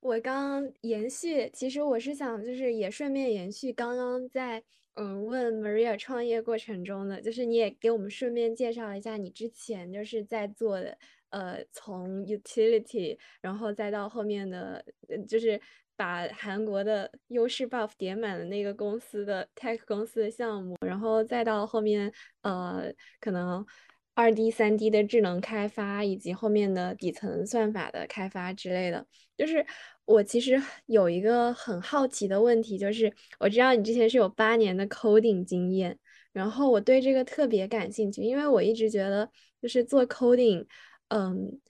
[0.00, 4.62] 我刚延续，其实我是想，就是也顺便延续刚刚在
[4.94, 10.96] 嗯问 Maria 创业过程中的，就是你也给我们顺便介绍一下你之前就是在做的，
[11.30, 14.84] 呃，从 utility，然后再到后面的，
[15.26, 15.60] 就是
[15.96, 23.66] 把韩国的优势 buff 叠满的那个公司的 tech 公司的项目，然后再到后面，呃，可能。
[24.18, 29.64] 二 D、三 D 的智能开发，以及后面的底层算法的开发之类的，就是
[30.06, 35.96] 我其实有一个很好奇的问题，就是我知道你之前是有八年的 coding 经验，
[36.32, 39.30] 然后我对这个特别感兴趣，因为我一直觉得
[39.62, 40.66] 就是做 coding，
[41.10, 41.60] 嗯，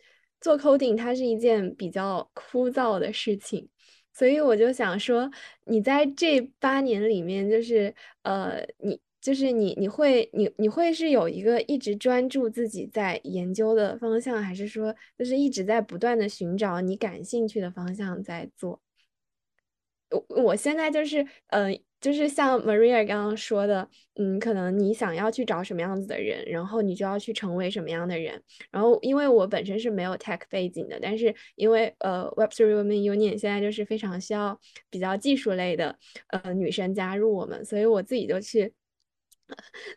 [0.41, 3.69] 做 coding 它是一件比较枯燥的事情，
[4.15, 5.31] 所以我就想说，
[5.67, 8.99] 你在这八年里面，就是呃，你。
[9.29, 18.81] 就是你，你会，你你会是有一个一直专注自己在研究的方向，还是说就是一直在不断的寻找你感兴趣的方向在做？
[20.11, 28.43] 我我现在就是，嗯，就是像 Maria 刚刚说的，嗯，可能你想要去找什么样子的人，然后你就要去成为什么样的人。
[28.71, 38.73] 然后，因为我本身是没有 tech 背景的，但是因为呃，Web3 Women Union 现在就是非常需要比较技术类的呃女生加入我们，所以我自己就去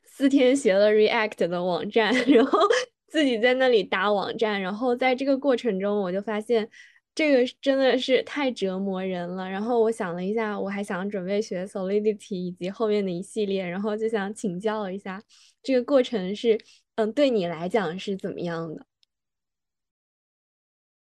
[0.06, 2.60] 四天学了 React 的网站， 然后
[3.08, 6.70] 自己在那里搭网站，然后在这个过程中，我就发现。
[7.14, 9.48] 这个真的是太折磨人了。
[9.50, 15.22] 然后我想了一下，我还想准备学 Solidity 以及后面的一系列，然后就想请教一下，
[15.62, 16.58] 这个过程是，
[16.96, 18.86] 嗯，对你来讲是怎么样的？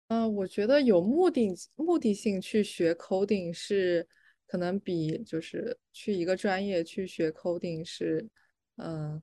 [0.07, 4.07] 嗯，我觉得有目的、目的性去学 coding 是
[4.49, 8.27] 可能比就是去一个专业去学 coding 是，
[8.77, 9.21] 嗯，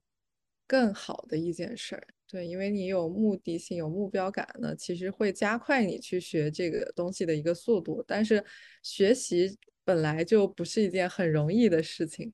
[0.68, 2.06] 更好的一件事儿。
[2.28, 8.04] 对，因为你有目的性、有目标感呢，其实会加快你去学这个东西的一个速度。
[8.06, 8.44] 但是
[8.84, 12.32] 学习本来就不是一件很容易的事情。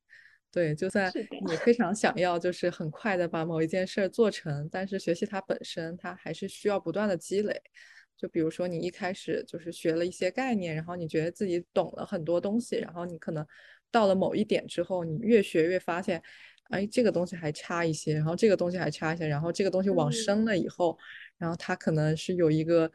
[0.51, 1.11] 对，就算
[1.47, 7.59] 你非常想要，就是很快的把某一件事儿做成，但是学习它本身，它还是需要不断的积累。
[8.23, 13.45] 就比如说你一开始就是学了一些概念，然后你觉得自己懂了很多东西，然后你可能
[13.91, 16.23] 到了某一点之后，你越学越发现。
[16.71, 20.97] 哎，这个东西还差一些，然后这个东西还差一些，然后这个东西往深了以后，
[21.37, 22.91] 然后它可能是有一个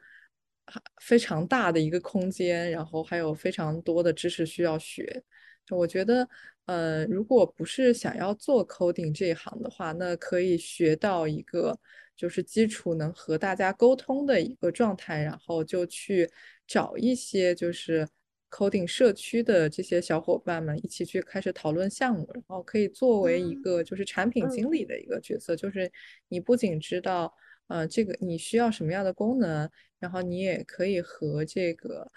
[0.99, 5.23] 非常大的一个空间，然后还有非常多的知识需要学。
[5.69, 6.27] 我觉得，
[6.65, 11.77] 呃，如果不是想要做 coding 这一行的话，那可以学到一个
[12.17, 16.29] 就是基础能和大家沟通的一个状态，然后就去
[16.67, 18.05] 找一些就是。
[18.49, 25.91] coding 社区的这些小伙伴们一起去开始讨论项目，然后可以作为一个就是产品经理的一个角色，就是
[26.29, 27.31] 你不仅知道
[27.67, 32.09] 呃这个你需要什么样的功能，然后你也可以和这个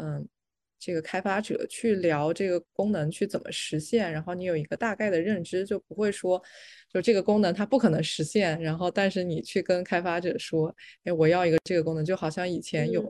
[0.00, 0.28] 嗯
[0.78, 6.42] 这个开发者去聊这个功能去怎么实现，然后你有一个大概的认知，就不会说
[6.92, 13.02] 就这个功能它不可能实现，然后但是你去跟开发者说，哎我要一个这个功能，就好像以前有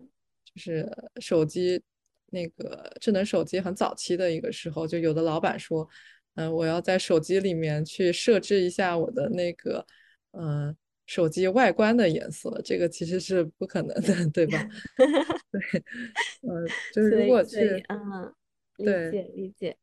[0.44, 1.82] 就是手机。
[2.30, 5.88] 那个智能手机很早期的一个时候，就有的老板说，
[6.34, 9.86] 嗯，我要在手机里面去设置一下我的那个，
[10.32, 10.76] 嗯，
[11.06, 14.68] 手机外观的颜色，这个其实是不可能的， 对吧？
[15.50, 15.60] 对，
[16.42, 18.34] 嗯，就是如果去，嗯，
[18.76, 19.76] 理解理解，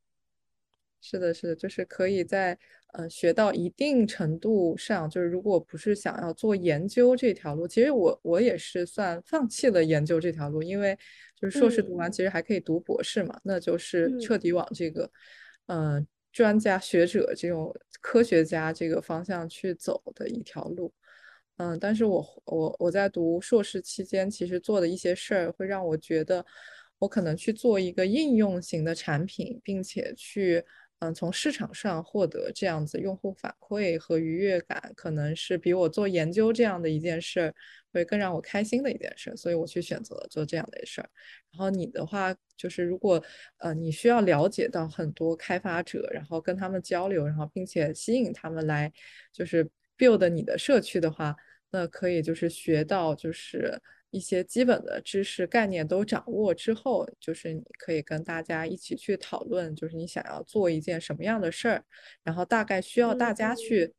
[1.01, 2.57] 是的，是的，就是可以在。
[2.93, 10.95] 呃，学到一定程度上，就是如果不是想要做研究这条路，其实我我也是算放弃了研究这条路，因为
[11.35, 15.09] 就是硕士读完，其实还可以读博士嘛，那就是彻底往这个，
[15.65, 20.93] 嗯，专家学者这种科学家这个方向去走的一条路。
[21.57, 26.45] 嗯，但是我我我在读硕士期间，其实做的一些事儿，会让我觉得
[26.99, 30.63] 我可能去做一个应用型的产品，并且去。
[30.99, 37.53] 嗯，从市场上获得这样子用户反馈和愉悦感，可能是比我做研究这样的一件事儿
[37.91, 41.09] 会更让我开心的一件事，所以我去选择了做这样的事儿。
[41.51, 43.21] 然后你的话，就是如果
[43.57, 48.89] 呃你需要了解到很多开发者，然后跟他们交流，然后并且吸引他们来
[49.33, 49.69] 就是
[50.03, 51.35] build 你的社区的话，
[51.71, 53.81] 那可以就是学到就是。
[54.15, 61.83] 一些基本的知识概念都掌握之后，就是你可以跟大家一起去讨论，就是你想要做一件什么样的事儿，
[62.23, 63.91] 然后大概需要大家去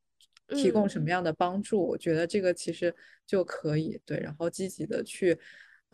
[0.51, 1.85] 提供什么样的帮助。
[1.85, 2.95] 我觉得这个其实
[3.27, 5.37] 就可以对，然后积极的去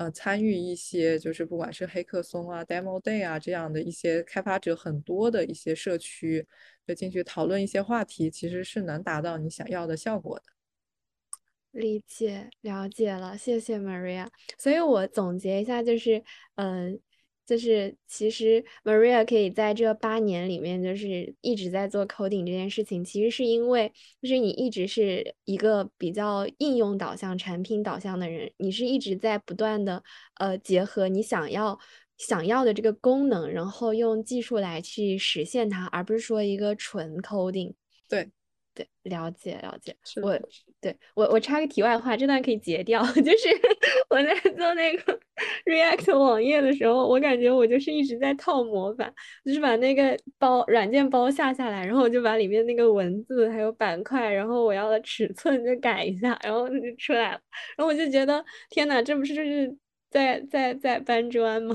[0.01, 6.47] 呃参与一些，就是不管是黑客松啊、demo day 啊这样的一些开发者很多的一些社区，
[6.87, 10.45] 就进去讨论一些话题，其实是能达到你想要的效果的。
[11.73, 14.27] 理解了解了，谢谢 Maria。
[14.57, 16.99] 所以我总结一下，就是，嗯，
[17.51, 30.01] 就是其实 Maria 可以在这八年里面，就是一直在做 coding 这件事情，其实是因为，就是你一直是一个比较应用导向、产品导向的人，你是一直在不断的，
[30.37, 31.77] 呃，结合你想要
[32.19, 37.75] 想要的这个功能，然后用技术来去实现它，而不是说一个纯 coding。
[38.09, 38.31] 对。
[38.73, 39.97] 对，了解了解。
[40.23, 40.39] 我
[40.81, 43.03] 对我我插个题外话，这段可以截掉。
[43.15, 43.49] 就是
[44.09, 45.21] 我在做那个
[45.67, 49.13] React 网页的时候，我感觉我就是一直在套模板，
[49.45, 57.41] 就是把那个包软件包下下来，然后我就把里面那个文字还有板块，然后我要的尺寸就改一下，然后就出来了。
[57.77, 59.77] 然后我就觉得天哪，这不是就是
[60.11, 61.75] 在在在搬砖吗？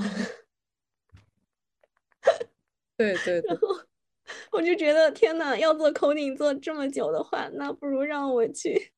[2.96, 3.58] 对对对。
[4.50, 8.92] 我就觉得天呐，要做 coding 做这么久的话，那不如让我去，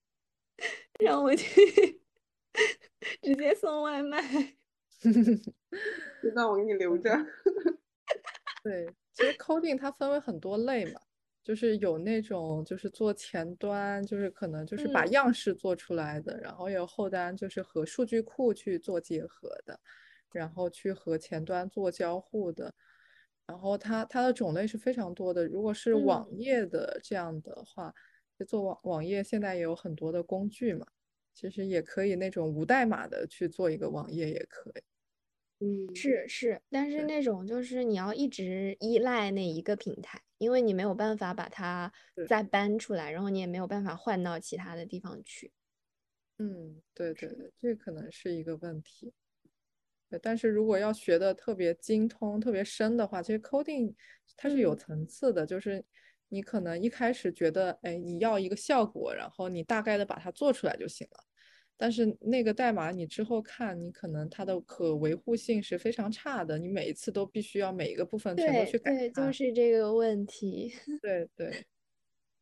[1.00, 2.00] 让我去
[3.22, 4.22] 直接送外卖。
[6.34, 7.10] 那我给你留着。
[8.64, 11.00] 对，其实 coding 它分为很多类嘛，
[11.44, 19.78] 就是有那种就是做前端，就是可能就是把嗯样式做出来的，然后有后端就是和数据库去做结合的，
[20.32, 22.74] 然后去和前端做交互的，
[23.48, 25.46] 然后它它的种类是非常多的。
[25.46, 27.92] 如果是网嗯页的这样的话，
[28.38, 30.86] 就做网网页现在也有很多的工具嘛，
[31.34, 34.82] 其实也可以那种无代码的去做一个网页也可以。
[35.60, 41.92] 嗯，是是，但是那种就是你要一直依赖那一个平台，因为你没有办法把它
[42.28, 45.50] 再搬出来，然后你也没有办法换到其他的地方去。
[46.38, 49.12] 嗯，对对对，这可能是一个问题。
[50.10, 53.94] 对，但是如果要学的特别精通、特别深的话，其实 coding
[54.36, 55.84] 它是有嗯层次的，就是
[56.28, 61.24] 你可能一开始觉得，哎，你要一个效果，然后你大概的把它做出来就行了。
[61.80, 69.32] 但是那个代码你之后看，你可能它的可维护性是非常差的，你每一次都必须要每一个部分全都去改对，就。
[69.32, 70.72] 是这个问题。
[71.00, 71.64] 对 对，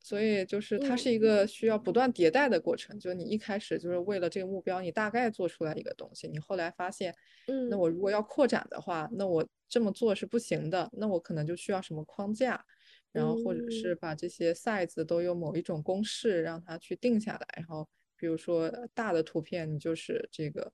[0.07, 2.97] 所以就是它嗯是一个需要不断迭代的过程。
[3.01, 7.13] 就你一开始就是为了这个目标，你大概做出来一个东西，你后来发现，
[7.49, 12.65] 嗯那嗯我如果要扩展的话，那我这么做是不行的，那我可能就需要什么框架，
[13.11, 20.73] 然后或者是嗯把这些 size 都有某一种公式让它去定下来，然后比如说呃大的图片，你就是这个。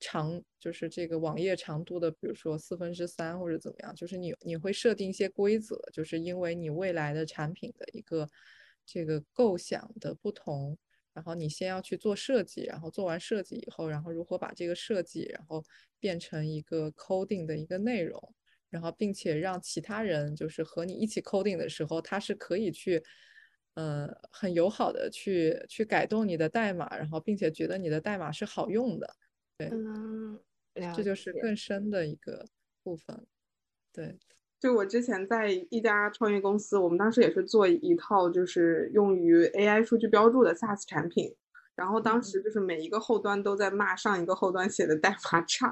[0.00, 8.28] 长就是这个网页长度的，比如说四分之三或者怎么样，就是你你会设定一些规则，就是因为你未来的产品的一个
[8.86, 10.76] 这个构想的不同，
[11.12, 15.64] 然后你先要去做设计，然后做完设计以后，然后如何把这个设计然后
[15.98, 18.34] 变成一个 coding 的一个内容，
[18.70, 23.02] 然后并且让其他人就是和你一起 coding 的时候，他是可以去。
[23.76, 29.16] 呃，很友好的去去改动你的代码，然后并且觉得你的代码是好用的，
[29.58, 30.34] 嗯，
[30.74, 31.32] 了这就是。
[31.32, 32.46] 更深的一个
[32.84, 33.26] 部分。
[33.92, 34.16] 对，
[34.64, 41.36] 就我之前在一家创业公司，我们当时也是做一套就是用于 AI 数据标注的 SaaS 产品，
[41.76, 45.70] 然后当嗯时就是每一个后端都在骂上一个后端写的代码差。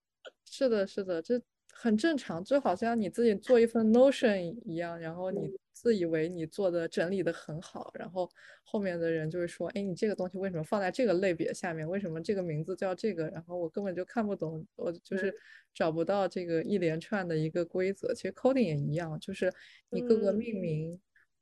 [0.44, 1.40] 是的，是的，这
[1.78, 8.28] 很正常，就好像你自己做一份 Notion 一样，然后你自以为你做的整理的很好，然后
[8.64, 11.86] 后面的人就会说，哎，你这个东西为什么放在这个类别下面？
[11.86, 13.28] 为什么这个名字叫这个？
[13.28, 15.34] 然后我根本就看不懂，我就是
[15.74, 18.14] 找不到这个一连串的一个规则。
[18.14, 19.52] 其实 coding 也一样，就是
[19.90, 21.00] 你各个命嗯名，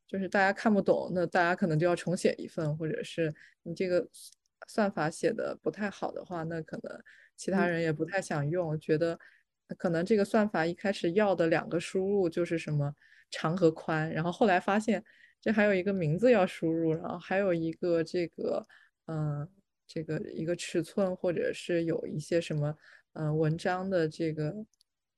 [0.09, 3.33] 就是大家看不懂，那大家可能就要重写一份，或者是
[3.63, 4.05] 你这个
[4.67, 7.01] 算法写的不太好的话，那可能
[7.37, 9.17] 其他嗯人也不太想用，觉得
[9.79, 12.95] 可能这个算法一开始要的两个输入就是什么
[13.31, 15.03] 长和宽，然后后来发现
[15.41, 18.67] 这还有一个名字要输入，然后还有一个这个
[19.07, 19.49] 嗯
[19.87, 22.77] 这个一个尺寸，或者是有一些什么
[23.15, 24.55] 嗯文章的这个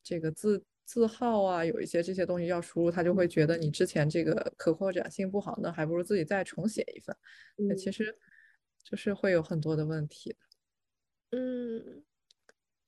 [0.03, 7.17] 这个字字号啊，有一些这些东西要输入，他就会觉得你之前这个可扩展性不好，那还不如自己再重写一份。
[7.57, 8.19] 那其嗯实
[8.85, 10.39] 就是会有很多的问题的。
[11.37, 12.05] 嗯，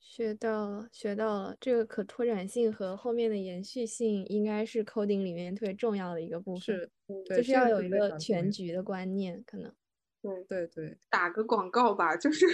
[0.09, 1.55] 学到了，学到了。
[1.61, 6.91] 这个可拓展性和后面的延续性应该是 coding 里面特别重要的一个部分，是，
[7.27, 9.71] 对，就是要有一个全局的观念，可能。
[10.19, 12.47] 对，对对，打个广告吧，就是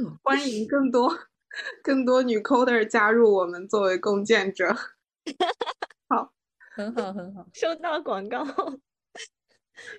[0.00, 1.08] 嗯 欢迎更多
[1.84, 4.74] 更多女 coder 加入我们作为共建者。
[6.08, 6.32] 好
[6.72, 7.46] 很好很好。
[7.54, 8.44] 收到广告，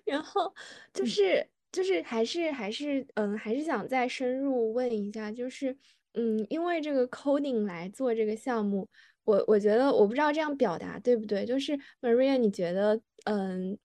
[0.03, 0.53] 然后
[0.93, 5.77] 就嗯是就是还是还是嗯，还是想再深入问一下，就是
[6.19, 8.85] 嗯，因为这个 coding 来做这个项目，
[9.23, 13.77] 我我觉得我不知道这样表达对不对，就是 Maria，你觉得嗯，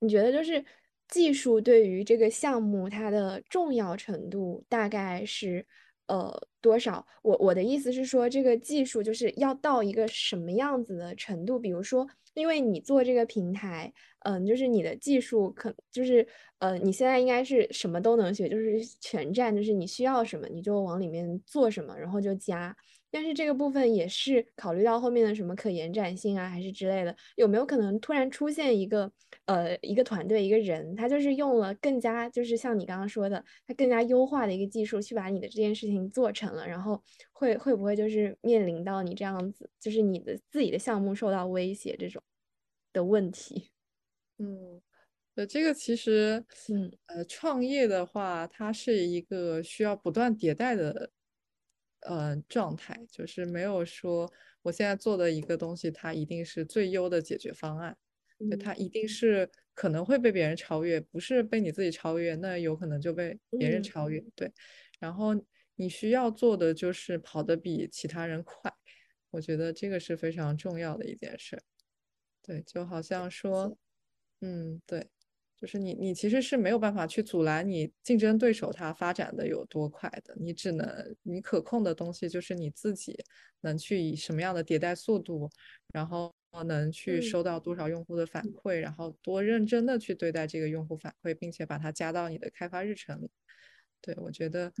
[0.00, 0.64] 你觉得就是
[1.06, 5.64] 技术对于这个项目它的重要程度大概是
[6.06, 7.06] 呃多少？
[7.22, 11.58] 我我的意思是说，这个技术就是要到一个什么样子的程度？
[11.58, 16.26] 比如说，因为你做这个平台，嗯、就是你的技术可就是
[16.58, 22.76] 呃，你现在应该是什么都能学，就是全站，就是你需要什么你就往里面做什么，然后就加。
[23.10, 29.10] 但是这个部分也是考虑到后面的什么可延展性啊，还是之类的，有没有可能突然出现一个
[29.46, 37.02] 呃一个团队一个人，他就是用了更加就是像你刚刚说的，他更加优化的一个技术去把你的这件事情做成了，然后
[37.32, 42.22] 会会不会就是面临到你这样子，就是你的自己的项目受到威胁这种
[42.92, 43.70] 的问题？
[44.38, 44.80] 嗯，
[45.34, 51.10] 呃，这个其实，嗯呃，创业的话，它是一个需要不断迭代的，
[52.00, 54.30] 呃，状态，就是没有说
[54.62, 57.96] 我现在做的一个东西，它一定是最优的解决方案，
[58.50, 64.52] 就，它一定是可能会被别人超越，不是被你自己超越，那有可能就被别人嗯超越，对，
[64.98, 65.34] 然后
[65.76, 68.72] 你需要做的就是跑得比其他人快。
[69.30, 71.62] 我觉得这个是非常重要的一件事。
[72.42, 73.76] 对，就好像说，
[74.40, 75.08] 嗯，对，
[75.60, 83.16] 就是你你其实是没有办法去阻拦你竞争对手他发展的有多快的，你只能你可控的东西就是你自己
[83.60, 85.50] 能去以什么样的迭代速度，
[85.92, 86.34] 然后
[86.64, 93.30] 能去收到多少用户的反馈，然后多认真的去对待这个用户反馈，并且把它加到你的开发日程里。
[94.00, 94.72] 对我觉得，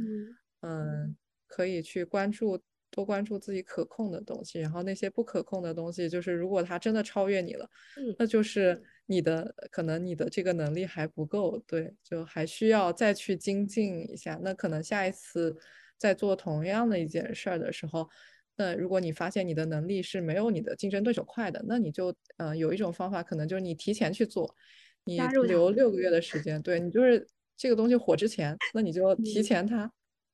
[0.62, 1.14] 嗯，
[1.46, 2.60] 可以去关注。
[2.92, 7.64] 多关注自己可控的东西，然后那些不可控的东西，就是如果它真的超越你了，
[7.96, 14.38] 嗯，那就是你的可能你的这个能力还不够，对，就还需要再去精进一下。
[14.40, 15.56] 那可能下一次
[15.98, 18.08] 在做同样的一件事儿的时候，
[18.54, 24.54] 那如果你发现你的能力是没有你的竞争对手快的，那你就呃有一种方法，可能就是你提前去做，
[25.02, 29.90] 你留六个月的时间，对你就是这个东西火之前，那你就提前它。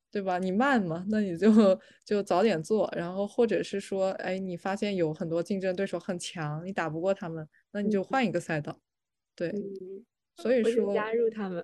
[0.09, 0.39] 对吧？
[0.39, 7.47] 你慢嘛，那你就就早点做，然后或者是说，哎，你发现有很多竞争对手很强，你打不过他们，
[7.77, 8.81] 那你就换一个赛道。
[9.35, 9.53] 对，
[10.35, 11.63] 所以说加入他们，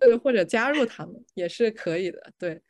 [0.00, 2.32] 对， 或者加入他们也是可以的。
[2.38, 2.62] 对，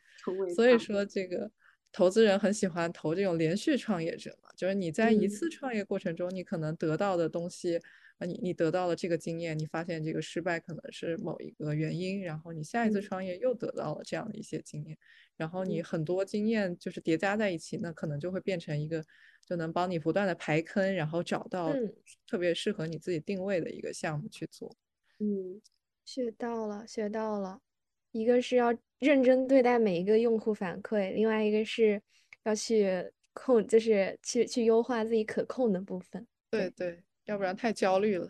[0.56, 1.48] 所以说这个
[1.92, 7.80] 投资人很喜欢投这种连续创业者嘛，就是你在一次创业过程中，你可能得到的东西。
[8.18, 14.98] 啊，你你得到了这个经验，你发现这个失败可能是某一个原因，然后你下一次创业又得到了这样的一些经验，
[15.36, 19.04] 然后你很多经验就是叠加在一起，那可能就会变成一个
[19.46, 21.72] 就能帮你不断的排坑，然后找到
[22.26, 24.74] 特别适合你自己定位的一个项目去做。
[25.20, 25.62] 嗯，
[26.04, 27.60] 学到了，学到了，
[28.10, 32.02] 一个是要认真对待每一个用户反馈，另外一个是
[32.42, 36.26] 要去控，就是去去优化自己可控的部分。
[36.50, 37.00] 对对。
[37.28, 38.28] 要不然太焦虑了。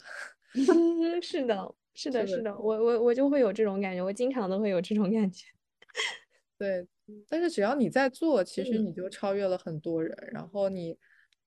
[1.23, 5.47] 是的，是的，是的，我我我就会有这种感觉，我经常都会有这种感觉。
[6.59, 6.87] 对，
[7.29, 10.17] 但是只要你在做，其实你就超越了很多人。
[10.33, 10.99] 然后你，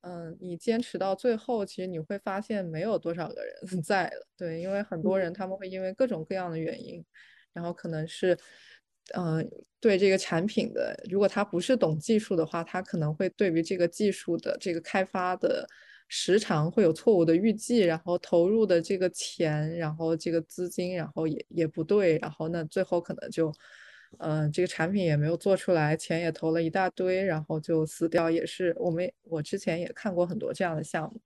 [0.01, 4.25] 嗯，你坚持到最后，其实你会发现没有多少个人 在了。
[4.37, 7.03] 对，因为很多人他们会因为各种各样的原因，
[7.53, 8.37] 然后可能是，
[9.15, 9.45] 嗯，
[9.81, 15.67] 对这个产品的，如果他不是懂技术的话，他可能会对于这个技术的这个开发的。
[16.14, 23.49] 时常会有错误的预计，然后投入的这个钱，然后这个资金，然后也也不对，然后那最后可能就，
[24.20, 28.30] 嗯，这个产品也没有做出来，钱也投了一大堆，然后就死掉。
[28.30, 31.22] 也是我们我之前也看过很多这样的项目，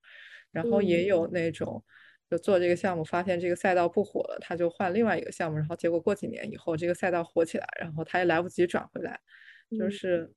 [0.52, 1.84] 然后也有那种
[2.30, 9.20] 就做这个项目，发现这个赛道不火了，他就换另外一个项目，然后结果过几年以后这个赛道火起来，然后他也来不及转回来，
[9.80, 10.32] 就是。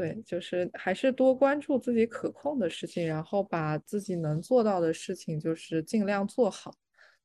[0.00, 6.74] 对，就是还是多关注自己可控的事情，然后把自己能做到的事情就是尽量做好。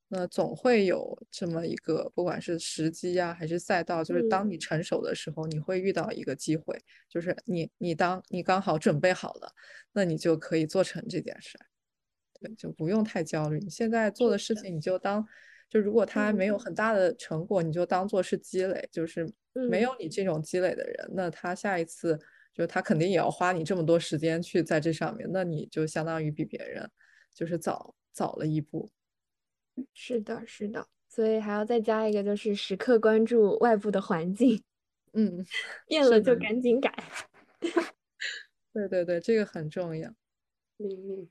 [0.09, 9.49] 那总会有这么一个，不管是时机呀，还是赛道，就是当你成熟的时候，你会遇到一个机会，就是你你当你刚好准备好了，
[9.93, 11.57] 那你就可以做成这件事。
[12.41, 13.57] 对，就不用太焦虑。
[13.59, 15.25] 你现在做的事情，你就当
[15.69, 18.85] 就如果它没有很大的成果，你就当做是积累。
[18.91, 19.25] 就是
[19.69, 22.19] 没有你这种积累的人，那他下一次。
[22.55, 26.89] 就他肯定也要花你这么多时间去在这上面，那你就相当于比别人
[27.33, 28.89] 就是早早了一步。
[29.93, 34.63] 是的，是的，所以还要再加一个，就是时刻关注外部的环境。
[35.13, 35.45] 嗯，
[35.85, 36.93] 变了就赶紧改。
[38.73, 40.09] 对对对，这个很重要。
[40.79, 41.29] 嗯嗯。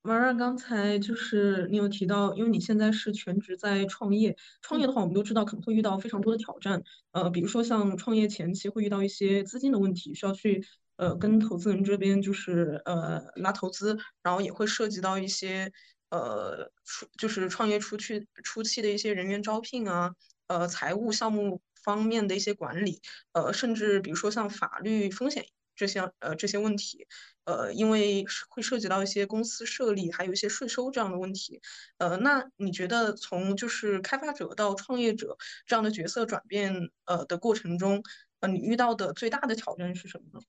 [0.00, 6.82] 马儿刚才就是你有提到，因为你现在是全职在创业，创业的话，我们都知道可能会遇到非常多的挑战，
[7.12, 10.64] 呃，比如说像创业前期会遇到一些资金的问题，需要去
[10.96, 15.70] 呃跟投资人这边就是呃拉投资，然后也会涉及到一些
[16.10, 20.14] 呃初就是创业初期初期的一些人员招聘啊，
[20.46, 25.44] 呃财务项目方面的一些管理，呃甚至比如说像法律风险。
[25.78, 27.06] 这些呃这些问题，
[27.44, 31.60] 呃，因为会涉及到一些公司设立，还有一些税收这样的问题，
[31.98, 38.02] 呃，那你觉得从就是开发者到创业者这样的角色转变呃的过程中，
[38.40, 40.40] 呃，你遇到的最大的挑战是什么呢？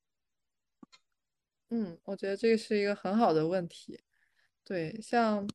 [1.70, 4.02] 嗯，我觉得这是一个很好的问题。
[4.64, 5.48] 对，像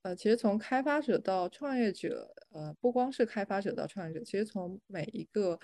[0.00, 5.60] 呃，其实从开发者到创业者，呃，不光是开发者到创业者，其实从每一个。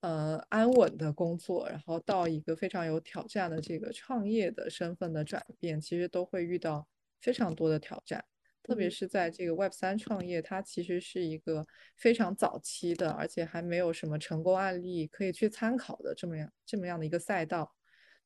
[0.00, 6.86] 呃，安稳的工作，然后到一个非常有挑战的这个创业的身份的转变，其实都会遇到
[7.20, 8.24] 非常多的挑战。
[8.62, 17.74] 特别是在这个 Web 三创业，它其实是一个非常早期的，而且还没有什么成功案例可以去参考的这么样这么样的一个赛道。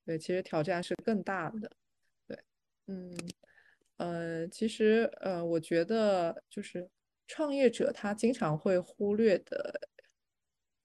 [0.04, 1.70] 对，其实挑战是更大的。
[2.26, 2.38] 对，
[2.88, 3.16] 嗯，
[3.96, 6.90] 呃，其实呃，我觉得就是
[7.26, 9.88] 创业者他经常会忽略的。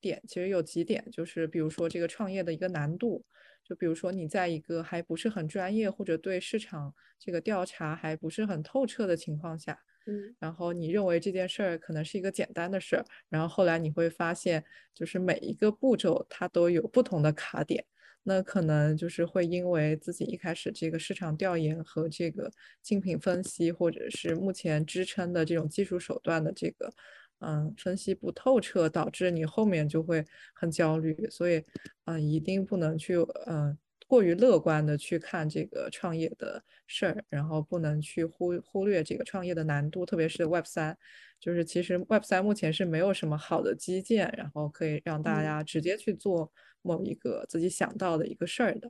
[0.08, 3.26] 点，其实有几点，就是比如说这个创业的一个难度，
[3.64, 17.84] 就比如说你在一个还不是很专业或者对市场这个调查还不是很透彻的情况下，嗯，然后你认为这件事儿可能是一个简单的事儿，然后后来你会发现，就是每一个步骤它都有不同的卡点。
[18.30, 22.52] 那可能就是会因为自己一开始这个市场调研和这个
[22.84, 26.94] 竞品分析，或者是目前支撑的这种技术手段的这个
[27.40, 31.16] 嗯分析不透彻，导致你后面就会很焦虑。
[31.30, 31.64] 所以
[32.06, 33.16] 嗯，一定不能去
[33.48, 33.78] 嗯
[34.08, 40.98] 过于乐观的去看这个创业的事儿，然后不能去忽忽略这个创业的难度，特别是 Web 三，
[41.40, 46.52] 就是其实 Web 三目前是没有什么好的基建，然后可以让大家直接去做。
[46.84, 48.90] 某一个自己想到的一个事儿的，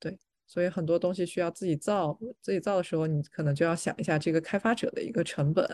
[0.00, 5.64] 对，所以很多东西需要自己造，自己造的时候，你可能就要想一下这个开发者的一个成本，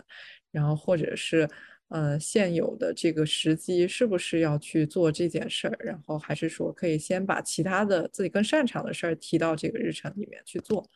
[0.51, 1.49] 然后或者是
[1.89, 10.87] 呃现有的这个时机是不是要去做这件事儿，然后还是说可以先把其他的自己更擅长的事儿提到这个日程里面去做，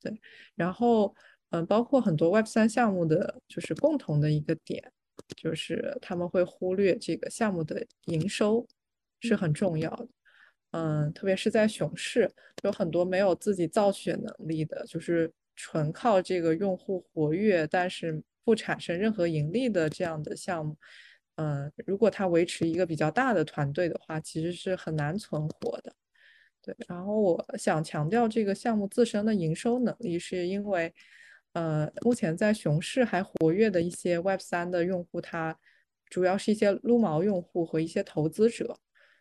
[0.00, 0.12] 对，
[0.54, 1.14] 然后
[1.50, 4.92] 嗯，包括很多 Web 三项目的就是共同的一个点，
[5.36, 8.66] 就是他们会忽略这个项目的营收。
[9.20, 10.08] 是很重要的，
[10.70, 12.30] 嗯，特别是在熊市，
[12.62, 20.74] 有很多没有自己造血能力的，就是纯靠这个用户活跃，但是不产生任何盈利的这样的项目，
[21.34, 25.94] 嗯，如果它维持一个比较大的团队的话，其实是很难存活的。
[26.62, 30.90] 对，然后我想强调这个项目自身的营收能力，是因为，
[31.52, 35.54] 呃，目前在熊市还活跃的一些 Web 三的用户，它
[36.08, 38.78] 主要是一些撸毛用户和一些投资者。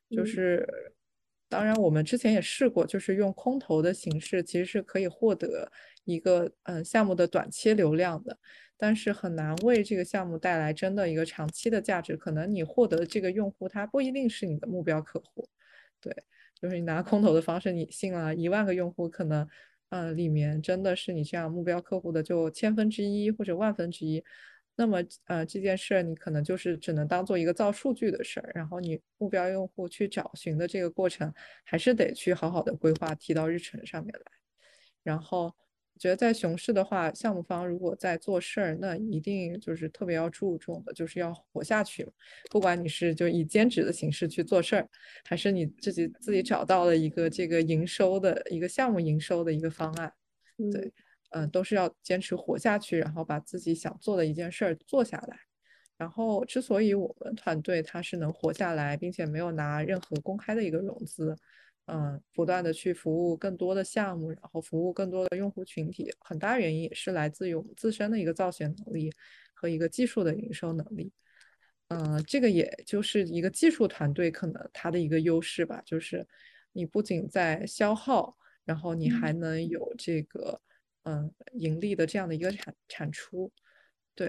[0.09, 0.65] 就是，
[1.49, 5.69] 当然，我们之前也试过，就是用空投的形式，其实是可以获得
[6.05, 8.39] 一个嗯项目的短期流量的，
[8.77, 12.15] 但是很难为这个项目带来真的一个长期的价值。
[12.15, 15.47] 可能你获得这个用户，他不一定是你的目标客户。
[15.99, 16.15] 对，
[16.53, 19.47] 就是你拿空投的方式，你信了一万个用户，可能
[19.89, 24.23] 嗯里面真的是你这样目标客户的就千分之一或者万分之一。
[24.79, 31.33] 那么，呃，这件事你可能就是只能当做一个造数据的事儿，然后你目标用户去找寻的这个过程，
[31.65, 34.25] 还是得去好好的规划，提到日程上面来。
[35.01, 35.51] 然后，
[35.97, 42.07] 觉得在熊市的话，项目方如果在做事儿，那一定就是特别要注重的，就是要活下去。
[42.49, 44.87] 不管你是就以兼职的形式去做事儿，
[45.25, 50.13] 还是你自己自己找到了一个这个营收的一个项目营收的一个方案，
[50.71, 50.93] 对。
[51.31, 55.37] 嗯，都是要坚持活下去，然后把自己想做的一件事儿做下来。
[55.97, 61.35] 然后，之所以我们团队它是能活下来，并且没有拿任何公开的一个融资，
[61.87, 69.11] 嗯，不断的去服务更多的项目，然后服务更多的用户群体，很大原因也是来自于我们自身的一个造血能力
[69.53, 71.11] 和一个技术的营收能力。
[71.89, 76.27] 嗯，这个也就是一个技术团队可能它的一个优势吧，就是
[76.71, 80.61] 你不仅在消耗，然后你还能有这个。
[81.09, 83.49] 嗯，盈利的这样的一个产产出，
[84.13, 84.27] 对，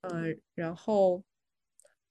[0.00, 1.22] 嗯，然后，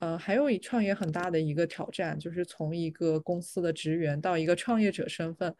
[0.04, 5.56] 呃，还有一创业很大的一个挑战，就是从一个公司的职员到一个创业者身份。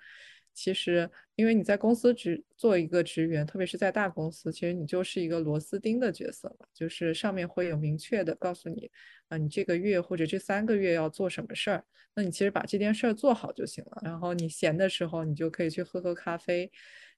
[0.54, 8.92] 其实，因为你在公司职做一个职员，特别是在大公司，其实你就是一个螺丝钉的角色嘛，就是上面会有明确的告诉你，
[9.30, 14.02] 啊，你这个月或者这三个月要做什么事儿，那你其实把这件事儿做好就行了。
[14.04, 16.70] 然后你闲的时候，你就可以去喝喝咖啡。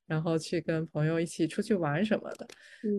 [0.08, 2.47] 然后去跟朋友一起出去玩什么的，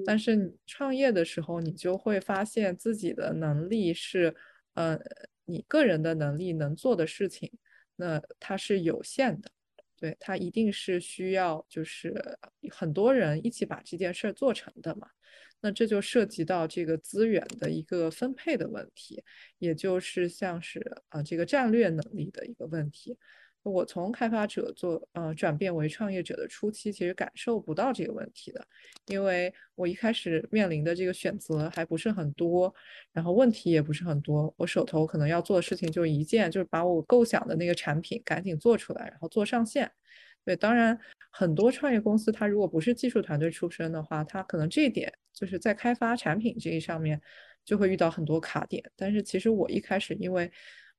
[0.04, 4.34] 但是你创业的时候，你就会发现自己的能力是，
[4.74, 4.98] 呃，
[5.44, 7.50] 你个人的能力能做的事情，
[7.94, 9.50] 那它是有限的，
[9.96, 12.12] 对，它一定是需要就是
[12.70, 15.08] 很多人一起把这件事儿做成的嘛，
[15.60, 19.22] 那这就涉及到这个资源的一个分配的问题，
[19.58, 23.16] 也就是像是啊这个战略能力的一个问题。
[23.70, 28.66] 我从开发者做呃转变为创业者的初期，其实感受不到这个问题的，
[29.06, 32.72] 因为我一开始面临的这个选择还不是很多，
[33.12, 39.90] 然后问题也不是很多，我手头可能要做的事情就一件，就是把我构想的那个产品赶紧做出来，然后做上线。
[40.44, 40.96] 对，当然
[41.30, 47.20] 很多创业公司，它如果不是技术团队出身的话，它可能这一点就是在开发产品这一上面
[47.64, 48.80] 就会遇到很多卡点。
[48.94, 50.48] 但是其实我一开始因为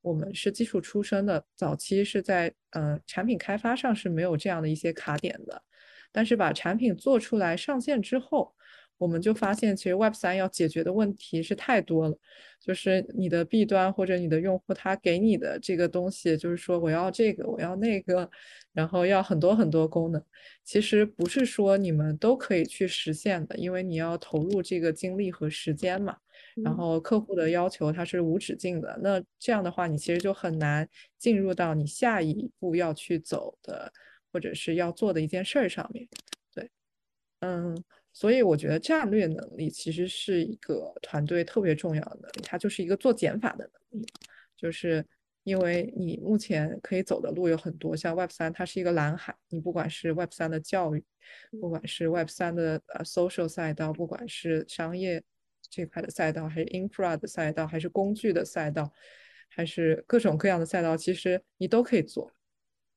[0.07, 5.61] 我们是技术出身的，早期是在呃产品开发上是没有这样的一些卡点的，
[6.13, 8.53] 但是把产品做出来上线之后，
[8.97, 12.17] 我们就发现其实 Web 三要解决的问题是太多了，
[12.61, 18.29] 就是你的 B 端或者你的用户他给你的这个东西，就是说我要这个我要那个，
[18.71, 20.23] 然后要很多很多功能，
[20.63, 26.15] 其实不是说你们都可以去实现的，因为你要投入这个精力和时间嘛。
[26.63, 28.97] 然后客户的要求它是无止境的。
[29.01, 30.87] 那这样的话，你其实就很难
[31.17, 33.91] 进入到你下一步要去走的
[34.31, 36.07] 或者是要做的一件事儿上面。
[36.53, 36.69] 对，
[37.39, 37.83] 嗯，
[38.13, 44.07] 所以我觉得战略能力其实是一个团队特别重要的能力，它就是一个做减法的能力，
[44.55, 45.05] 就是。
[45.43, 49.33] 因为你目前可以走的路有很多，像 Web 三，它是一个蓝海。
[49.47, 51.01] 你不管是 Web 三的教育，
[51.61, 55.23] 不管是 Web 三的呃 social 赛道，不管是商业
[55.69, 58.91] 这块的赛道，还是 infra 的赛道，还是工具的赛道，
[59.49, 62.31] 还是各种各样的赛道，其实你都可以做。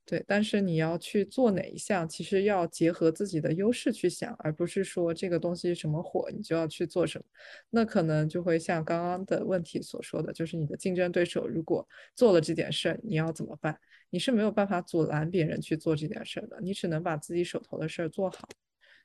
[0.07, 7.25] 对，但是你要去做哪一项，其实要结合自己的优势去想，而不是说这个东西什么火，你就要去做什么。
[7.69, 13.79] 那可能就会像刚刚的问题所说的，就是你的竞争对手如果做了这件事儿，你要怎么办？
[14.09, 18.49] 你是没有办法阻拦别人去做这件事儿的，你只能把自己手头的事儿做好。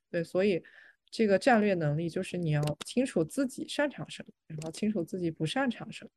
[0.10, 0.64] 对，所以。
[1.18, 6.12] 这个战略能力就是你要清楚自己擅长什么，然后清楚自己不擅长什么，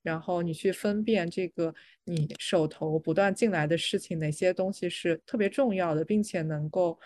[0.00, 1.74] 然后你去分辨这个
[2.04, 6.96] 你手头不断进来的事情哪些东西是特别重要的，并且能够，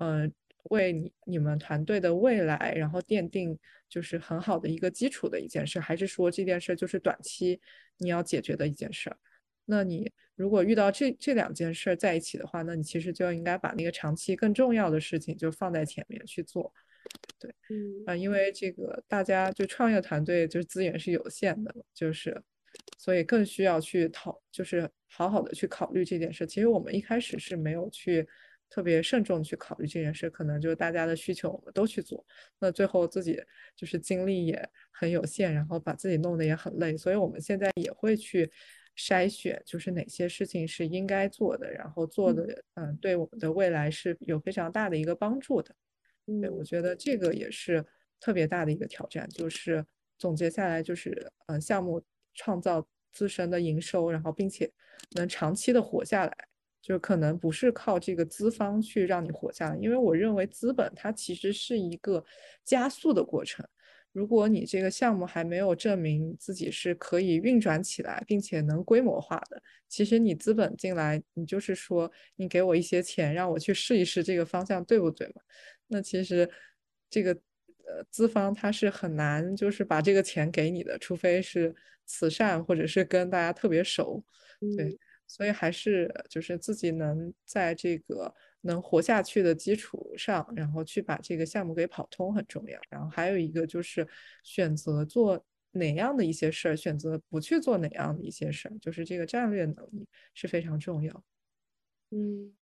[0.00, 0.30] 嗯，
[0.64, 7.58] 为你你们团队的未来然后奠定就是很好的一个基础的一件事，还是说这件事就是短期
[7.96, 9.10] 你要解决的一件事？
[9.64, 16.70] 那你如果遇到这这两件事在一起的话，那你其实就应该把那个长期更重要的事情就放在前面去做。
[17.38, 22.42] 对，嗯啊，因为这个大家就创业团队就是资源是有限的，就是
[22.96, 26.46] 所以更需要去讨，就是好好的去考虑这件事。
[26.46, 28.26] 其实我们一开始是没有去
[28.68, 32.24] 特别慎重去考虑这件事，可能就是大家的需求我们都去做，
[32.58, 33.40] 那最后自己
[33.76, 36.96] 就是精力也很有限，然后把自己弄得也很累。
[36.96, 38.50] 所以我们现在也会去
[38.96, 45.72] 筛选，就是哪些事情是应该做的，然后做的嗯，对我们的未来是有非常大的一个帮助的。
[46.40, 47.84] 对，我觉得这个也是
[48.20, 49.84] 特别大的一个挑战，就是
[50.18, 52.02] 总结下来就是，呃，项目
[52.34, 54.70] 创造自身的营收，然后并且
[55.12, 56.32] 能长期的活下来，
[56.82, 62.22] 就可能不是靠这个资方去让你活下来，因为我认为资本它其实是一个
[62.64, 63.66] 加速的过程，
[64.12, 75.42] 如果你这个项目还没有证明自己是可以运转起来，并且能规模化的，其实你资本进来，你就是说你给我一些钱，让我去试一试这个方向对不对嘛？
[75.88, 76.48] 那其实，
[77.10, 77.32] 这个
[77.86, 81.74] 呃资方他是很难就是把这个钱给你的，除非是
[82.06, 84.22] 慈善或者是跟大家特别熟，
[84.76, 92.80] 对，所以还是就是自己能在这个能活下去的基础上，然后去把这个项目给跑通很重要。
[92.90, 94.06] 然后还有一个就是
[94.42, 101.24] 选择做哪样的一些事儿，选择不去做哪样的一些事儿，就是这个战略能力是非常重要。
[102.10, 102.54] 嗯，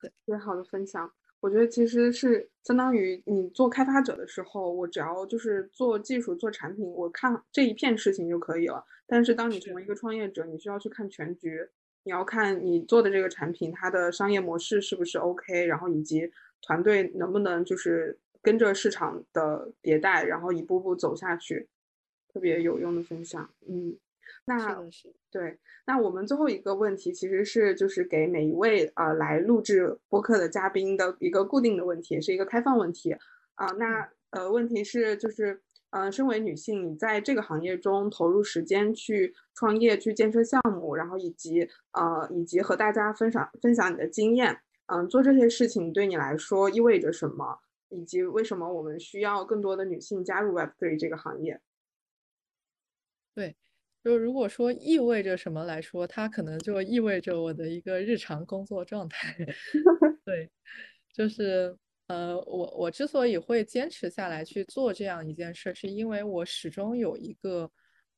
[0.00, 1.12] 对，特别好的分享。
[1.42, 8.86] 我觉得其实是相当于你做开发者的时候，我只要就是做技术、做产品，我看这一片事情就可以了。
[9.08, 11.68] 但是当你成为一个创业者，你需要去看全局，
[12.04, 16.30] 你要看你做的这个产品它的商业模式是不是 OK，然后以及
[16.62, 21.68] 团队能不能就是跟着市场的迭代，然后一步步走下去。
[22.32, 23.98] 特别有用的分享，嗯。
[24.44, 24.80] 那
[25.32, 33.16] 对，那我们最后一个问题其实是就是给每一位呃来录制播客的嘉宾的一个固定的问题，是一个开放问题
[33.54, 33.66] 啊。
[33.78, 35.58] 那呃问题是就是
[35.88, 47.58] 呃，身为女性，你在这个行业中投入时间去创业、去建设项目，然后以及呃以及和大家分享分享你的经验，嗯，做这些事情对你来说意味着什么，
[47.88, 51.58] 以及为什么我们需要更多的女性加入 Web3 这个行业？
[53.34, 53.56] 对。
[54.04, 59.36] 就如果说意味着什么来说，它可能就意味着我的一个日常工作状态。
[60.24, 60.50] 对，
[61.12, 61.76] 就是
[62.08, 67.70] 呃，我我之所以会坚持下来去做这样一件事，是因为我始终有一个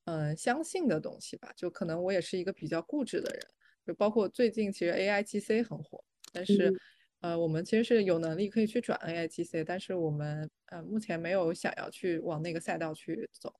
[0.05, 1.53] 嗯相信的东西吧。
[1.55, 3.41] 就可能我也是一个比较固执的人。
[3.85, 6.73] 就包括最近其实 A I G C 很火，但是
[7.21, 13.53] 呃，我们其实是有能力可以去转 A I G C，但是我们呃目前没有想要去往那个赛道去走，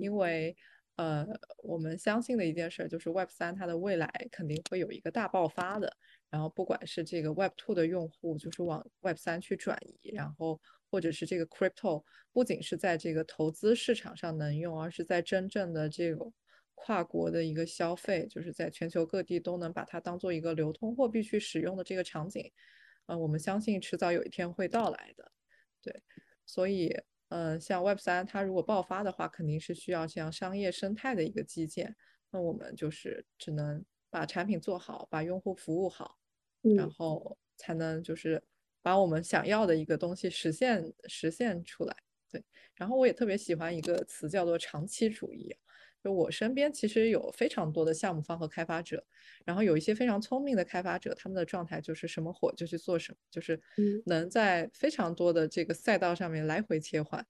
[0.00, 0.56] 因为。
[1.00, 1.26] 呃，
[1.62, 5.90] 我们相信的一件事就是 Web 三它的未来肯定会有一个大爆发的。
[6.28, 16.30] 然后不管是这个 Web two 的用户，就是往 Web 三去转移，然后或者是这个 Crypto，不仅是在这个投资市场上能用，而是在真正的这种
[16.74, 22.52] 跨国的一个消费，就是在全球各地都能把它当做一个流通货币去使用的这个场景，
[23.06, 25.32] 呃，我们相信迟早有一天会到来的。
[25.80, 26.02] 对，
[26.44, 26.94] 所以。
[27.30, 31.96] 嗯，像 Web 三，它如果爆发的话，肯定是需要像商业生态的一个基建。
[32.30, 36.18] 那我们就是只能把产品做好，把用户服务好，
[36.76, 38.42] 然后才能就是
[38.82, 41.96] 把我们想要的一个东西实现实现出来。
[42.30, 45.56] 对，然后我也特别喜欢一个词叫做长期主义。
[46.02, 49.04] 就我身边其实有非常多的项目方和开发者，
[49.44, 53.60] 然后有一些非常聪明的开发者，他们的状态就是什么火就去做什么，就是
[54.06, 57.26] 能在非常多的这个赛道上面来回切换。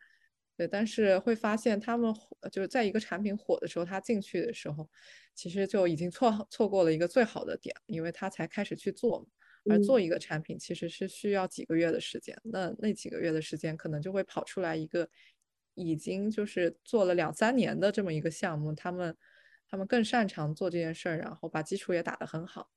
[0.57, 4.89] 对，但是会发现他们火就是在一个产品火的时候，他进去的时候，
[5.35, 9.27] 其实就已经错错过了一个最好的点，因为他才开始去做，
[9.69, 15.09] 而做一个产品其实是需要几个月的时间，那那几个月的时间可能就会跑出来一个。
[15.81, 19.17] 已经就是做了两三年的这么一个项目，他们
[19.67, 22.71] 他们更擅长做这件事儿，然后把基础也打得很好。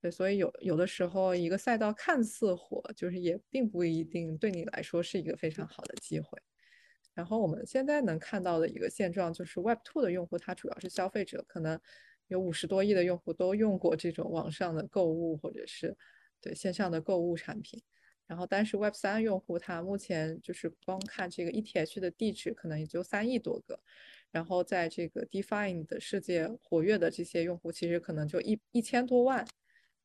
[0.00, 6.38] 对，所以有有的时候一个赛道看似火，就是也并不一定对你来说是一个非常好的机会。
[7.14, 11.80] 然后我们现在能看到的一个现状就是 Web Two 的用户，他主要是消费者，可能
[12.28, 15.96] 有五十多亿的用户都用过这种网上的购物或者是
[16.42, 17.82] 对线上的购物产品。
[18.26, 23.78] 然后，但是 Web 三用户他目前就是光看这个 ETH 的地址，可能也就三亿多个。
[24.32, 29.46] 然后在这个 Define 的世界活跃的这些用户，其实可能就一一千多万。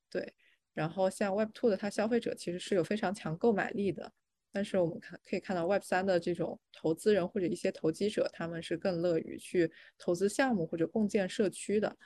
[0.09, 0.33] 对。
[0.73, 4.13] 然后像 Web two 的，它消费者其实是有非常强购买力的。
[4.53, 11.97] 但是我们看可以看到 Web 三的这种投资人或者一些投机者，他们是更乐于去投资项目或者共建社区的。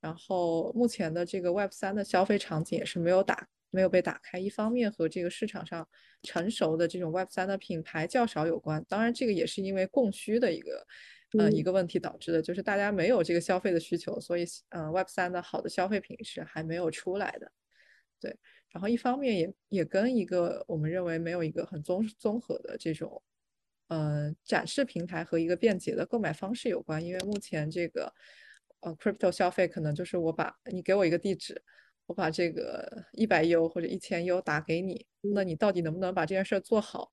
[0.00, 3.48] 然后目前的这个 Web 三的消费场景也是没有打。
[3.70, 5.88] 没有被打开，一方面和这个市场上
[6.22, 10.86] 成熟的这种 Web 三的品牌较少有关，当然这个也是因为供需的一个
[11.38, 17.52] 呃一个问题导致的，就是大家没有这个消费的需求，所以呃 Web 三的好的消费品是还没有出来的。
[18.18, 18.36] 对，
[18.70, 23.22] 然后一方面也也跟一个我们认为没有一个很综综合的这种
[23.88, 28.12] 呃展示平台和一个便捷的购买方式有关，因为目前这个
[28.80, 31.62] 呃 Crypto 消费可能就是我把你给我一个地址。
[32.10, 37.12] 我把这个一百 U 或者一千 U 打给你，那你到底能不能把这件事做好，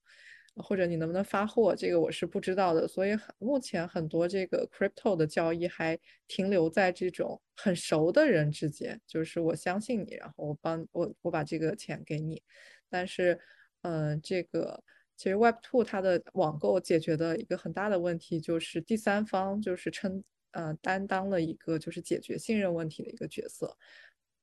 [0.55, 2.87] 或者你能不能发货，这个我是不知道的。
[2.87, 5.95] 所以目前很多这个 crypto 的交易还
[6.27, 12.41] 停留在这种很熟的人之间，就是我相信你，然后我帮我我把这个钱给你。
[12.89, 13.39] 但是，
[13.83, 14.83] 嗯，这个
[15.15, 20.23] 其实 Web Two 它的网购解决的一个很大的问题就是第三方就是称
[20.53, 23.77] 呃担当了一个就是解决信任问题的一个角色。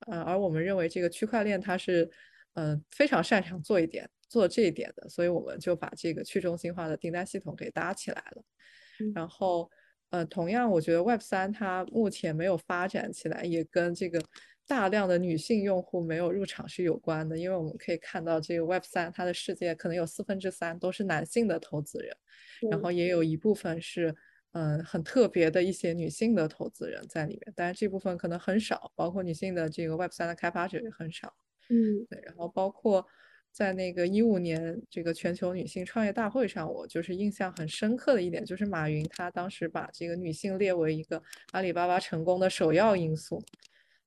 [0.07, 2.11] 呃，而我们认为这个区块链它是，
[2.55, 8.45] 嗯，非常擅长做一点做这一点的，所以我们就把这个去中心化的订单系统给搭起来了。
[9.15, 9.71] 然后，
[10.11, 14.23] 呃，同样，我觉得 Web 三它目前没有发展起来，也跟这个
[14.67, 17.39] 大量的女性用户没有入场是有关的。
[17.39, 22.17] 因为我们可以看到，这个 Web 三它的世界可能有四分之三都是男性的投资人，
[22.71, 24.15] 然后也有一部分是。
[24.55, 31.35] 嗯，很特别的一些女性的投资人在里面，但是这部分可能很少，包括女性的这个 Web 三的开发者也很少。
[31.71, 32.23] 嗯，对。
[32.25, 33.05] 然后包括
[33.51, 43.43] 在那个一五年这个全球女性创业大会上，我就是印象很深刻的一点，就是马云他当时把这个女性列为一个阿里巴巴成功的首要因素，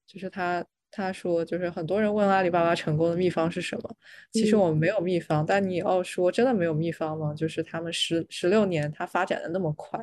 [0.05, 3.97] 就是他他说，就是很多人问阿里巴巴成功的秘方是什么，
[4.31, 7.33] 其实我们没有秘方，但你要说真的没有秘方吗？
[7.33, 9.99] 就是他们十十六年他发展的那么快。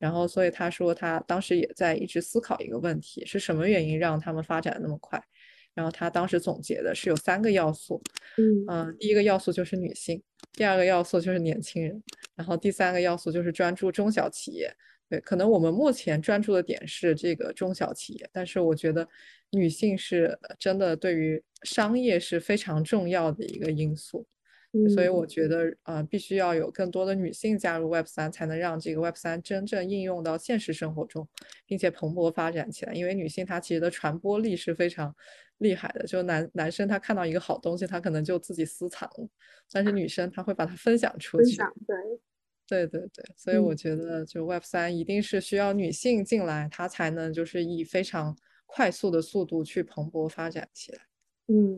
[0.00, 5.22] 然后，所以他说他当时也在一直思考一个问题：是什么原因让他们发展那么快？
[5.74, 8.02] 然后他当时总结的是有三个要素，
[8.68, 10.20] 嗯第一个要素就是女性，
[10.52, 12.02] 第二个要素就是年轻人，
[12.34, 14.74] 然后第三个要素就是专注中小企业。
[15.08, 19.06] 对，可能我们目前专注的点是这个中小企业，但是我觉得
[19.50, 24.26] 女性是真的对于商业是非常重要的一个因素。
[24.94, 31.28] 所以我觉得，呃，必须要有更多的女性加入 Web 三，才能让这个 Web 三真正应用到现实生活中，
[31.66, 32.92] 并且蓬勃发展起来。
[32.92, 35.12] 因为女性她其实的传播力是非常
[35.58, 39.28] 厉害的，就男男生他看到一个好东西，他可能就自己私藏了，
[39.72, 41.56] 但是女生她会把它分享出去。
[41.56, 41.66] 对，
[42.68, 43.24] 对对对。
[43.36, 51.00] 所以我觉得，就 Web 三一定是需要女性进来，它才能就是以非常快速的速度去蓬勃发展起来。
[51.48, 51.76] 嗯，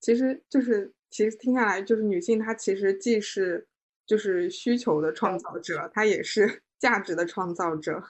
[0.00, 0.92] 其实就是。
[1.10, 3.66] 其实听下来，就是女性她其实既是
[4.06, 8.02] 就是需求的创造者，她也是 价值的创造者。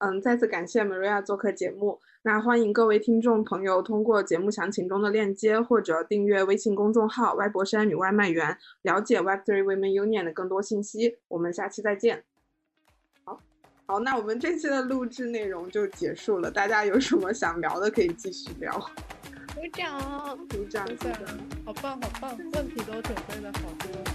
[0.00, 2.00] 嗯，再次感谢 Maria 做客节目。
[2.24, 11.18] 那欢迎各位听众朋友通过节目详情中的链接，或者订阅微信公众号“歪博山女外卖员”，了解 Web3 Women Union 的更多信息。
[11.28, 12.24] 我们下期再见。
[13.24, 13.40] 好，
[13.86, 16.50] 好，那我们这期的录制内容就结束了。
[16.50, 18.90] 大家有什么想聊的，可以继续聊。
[19.54, 21.14] 鼓掌，鼓掌，鼓掌，
[21.64, 24.11] 好棒，好棒，问题都准备了好多。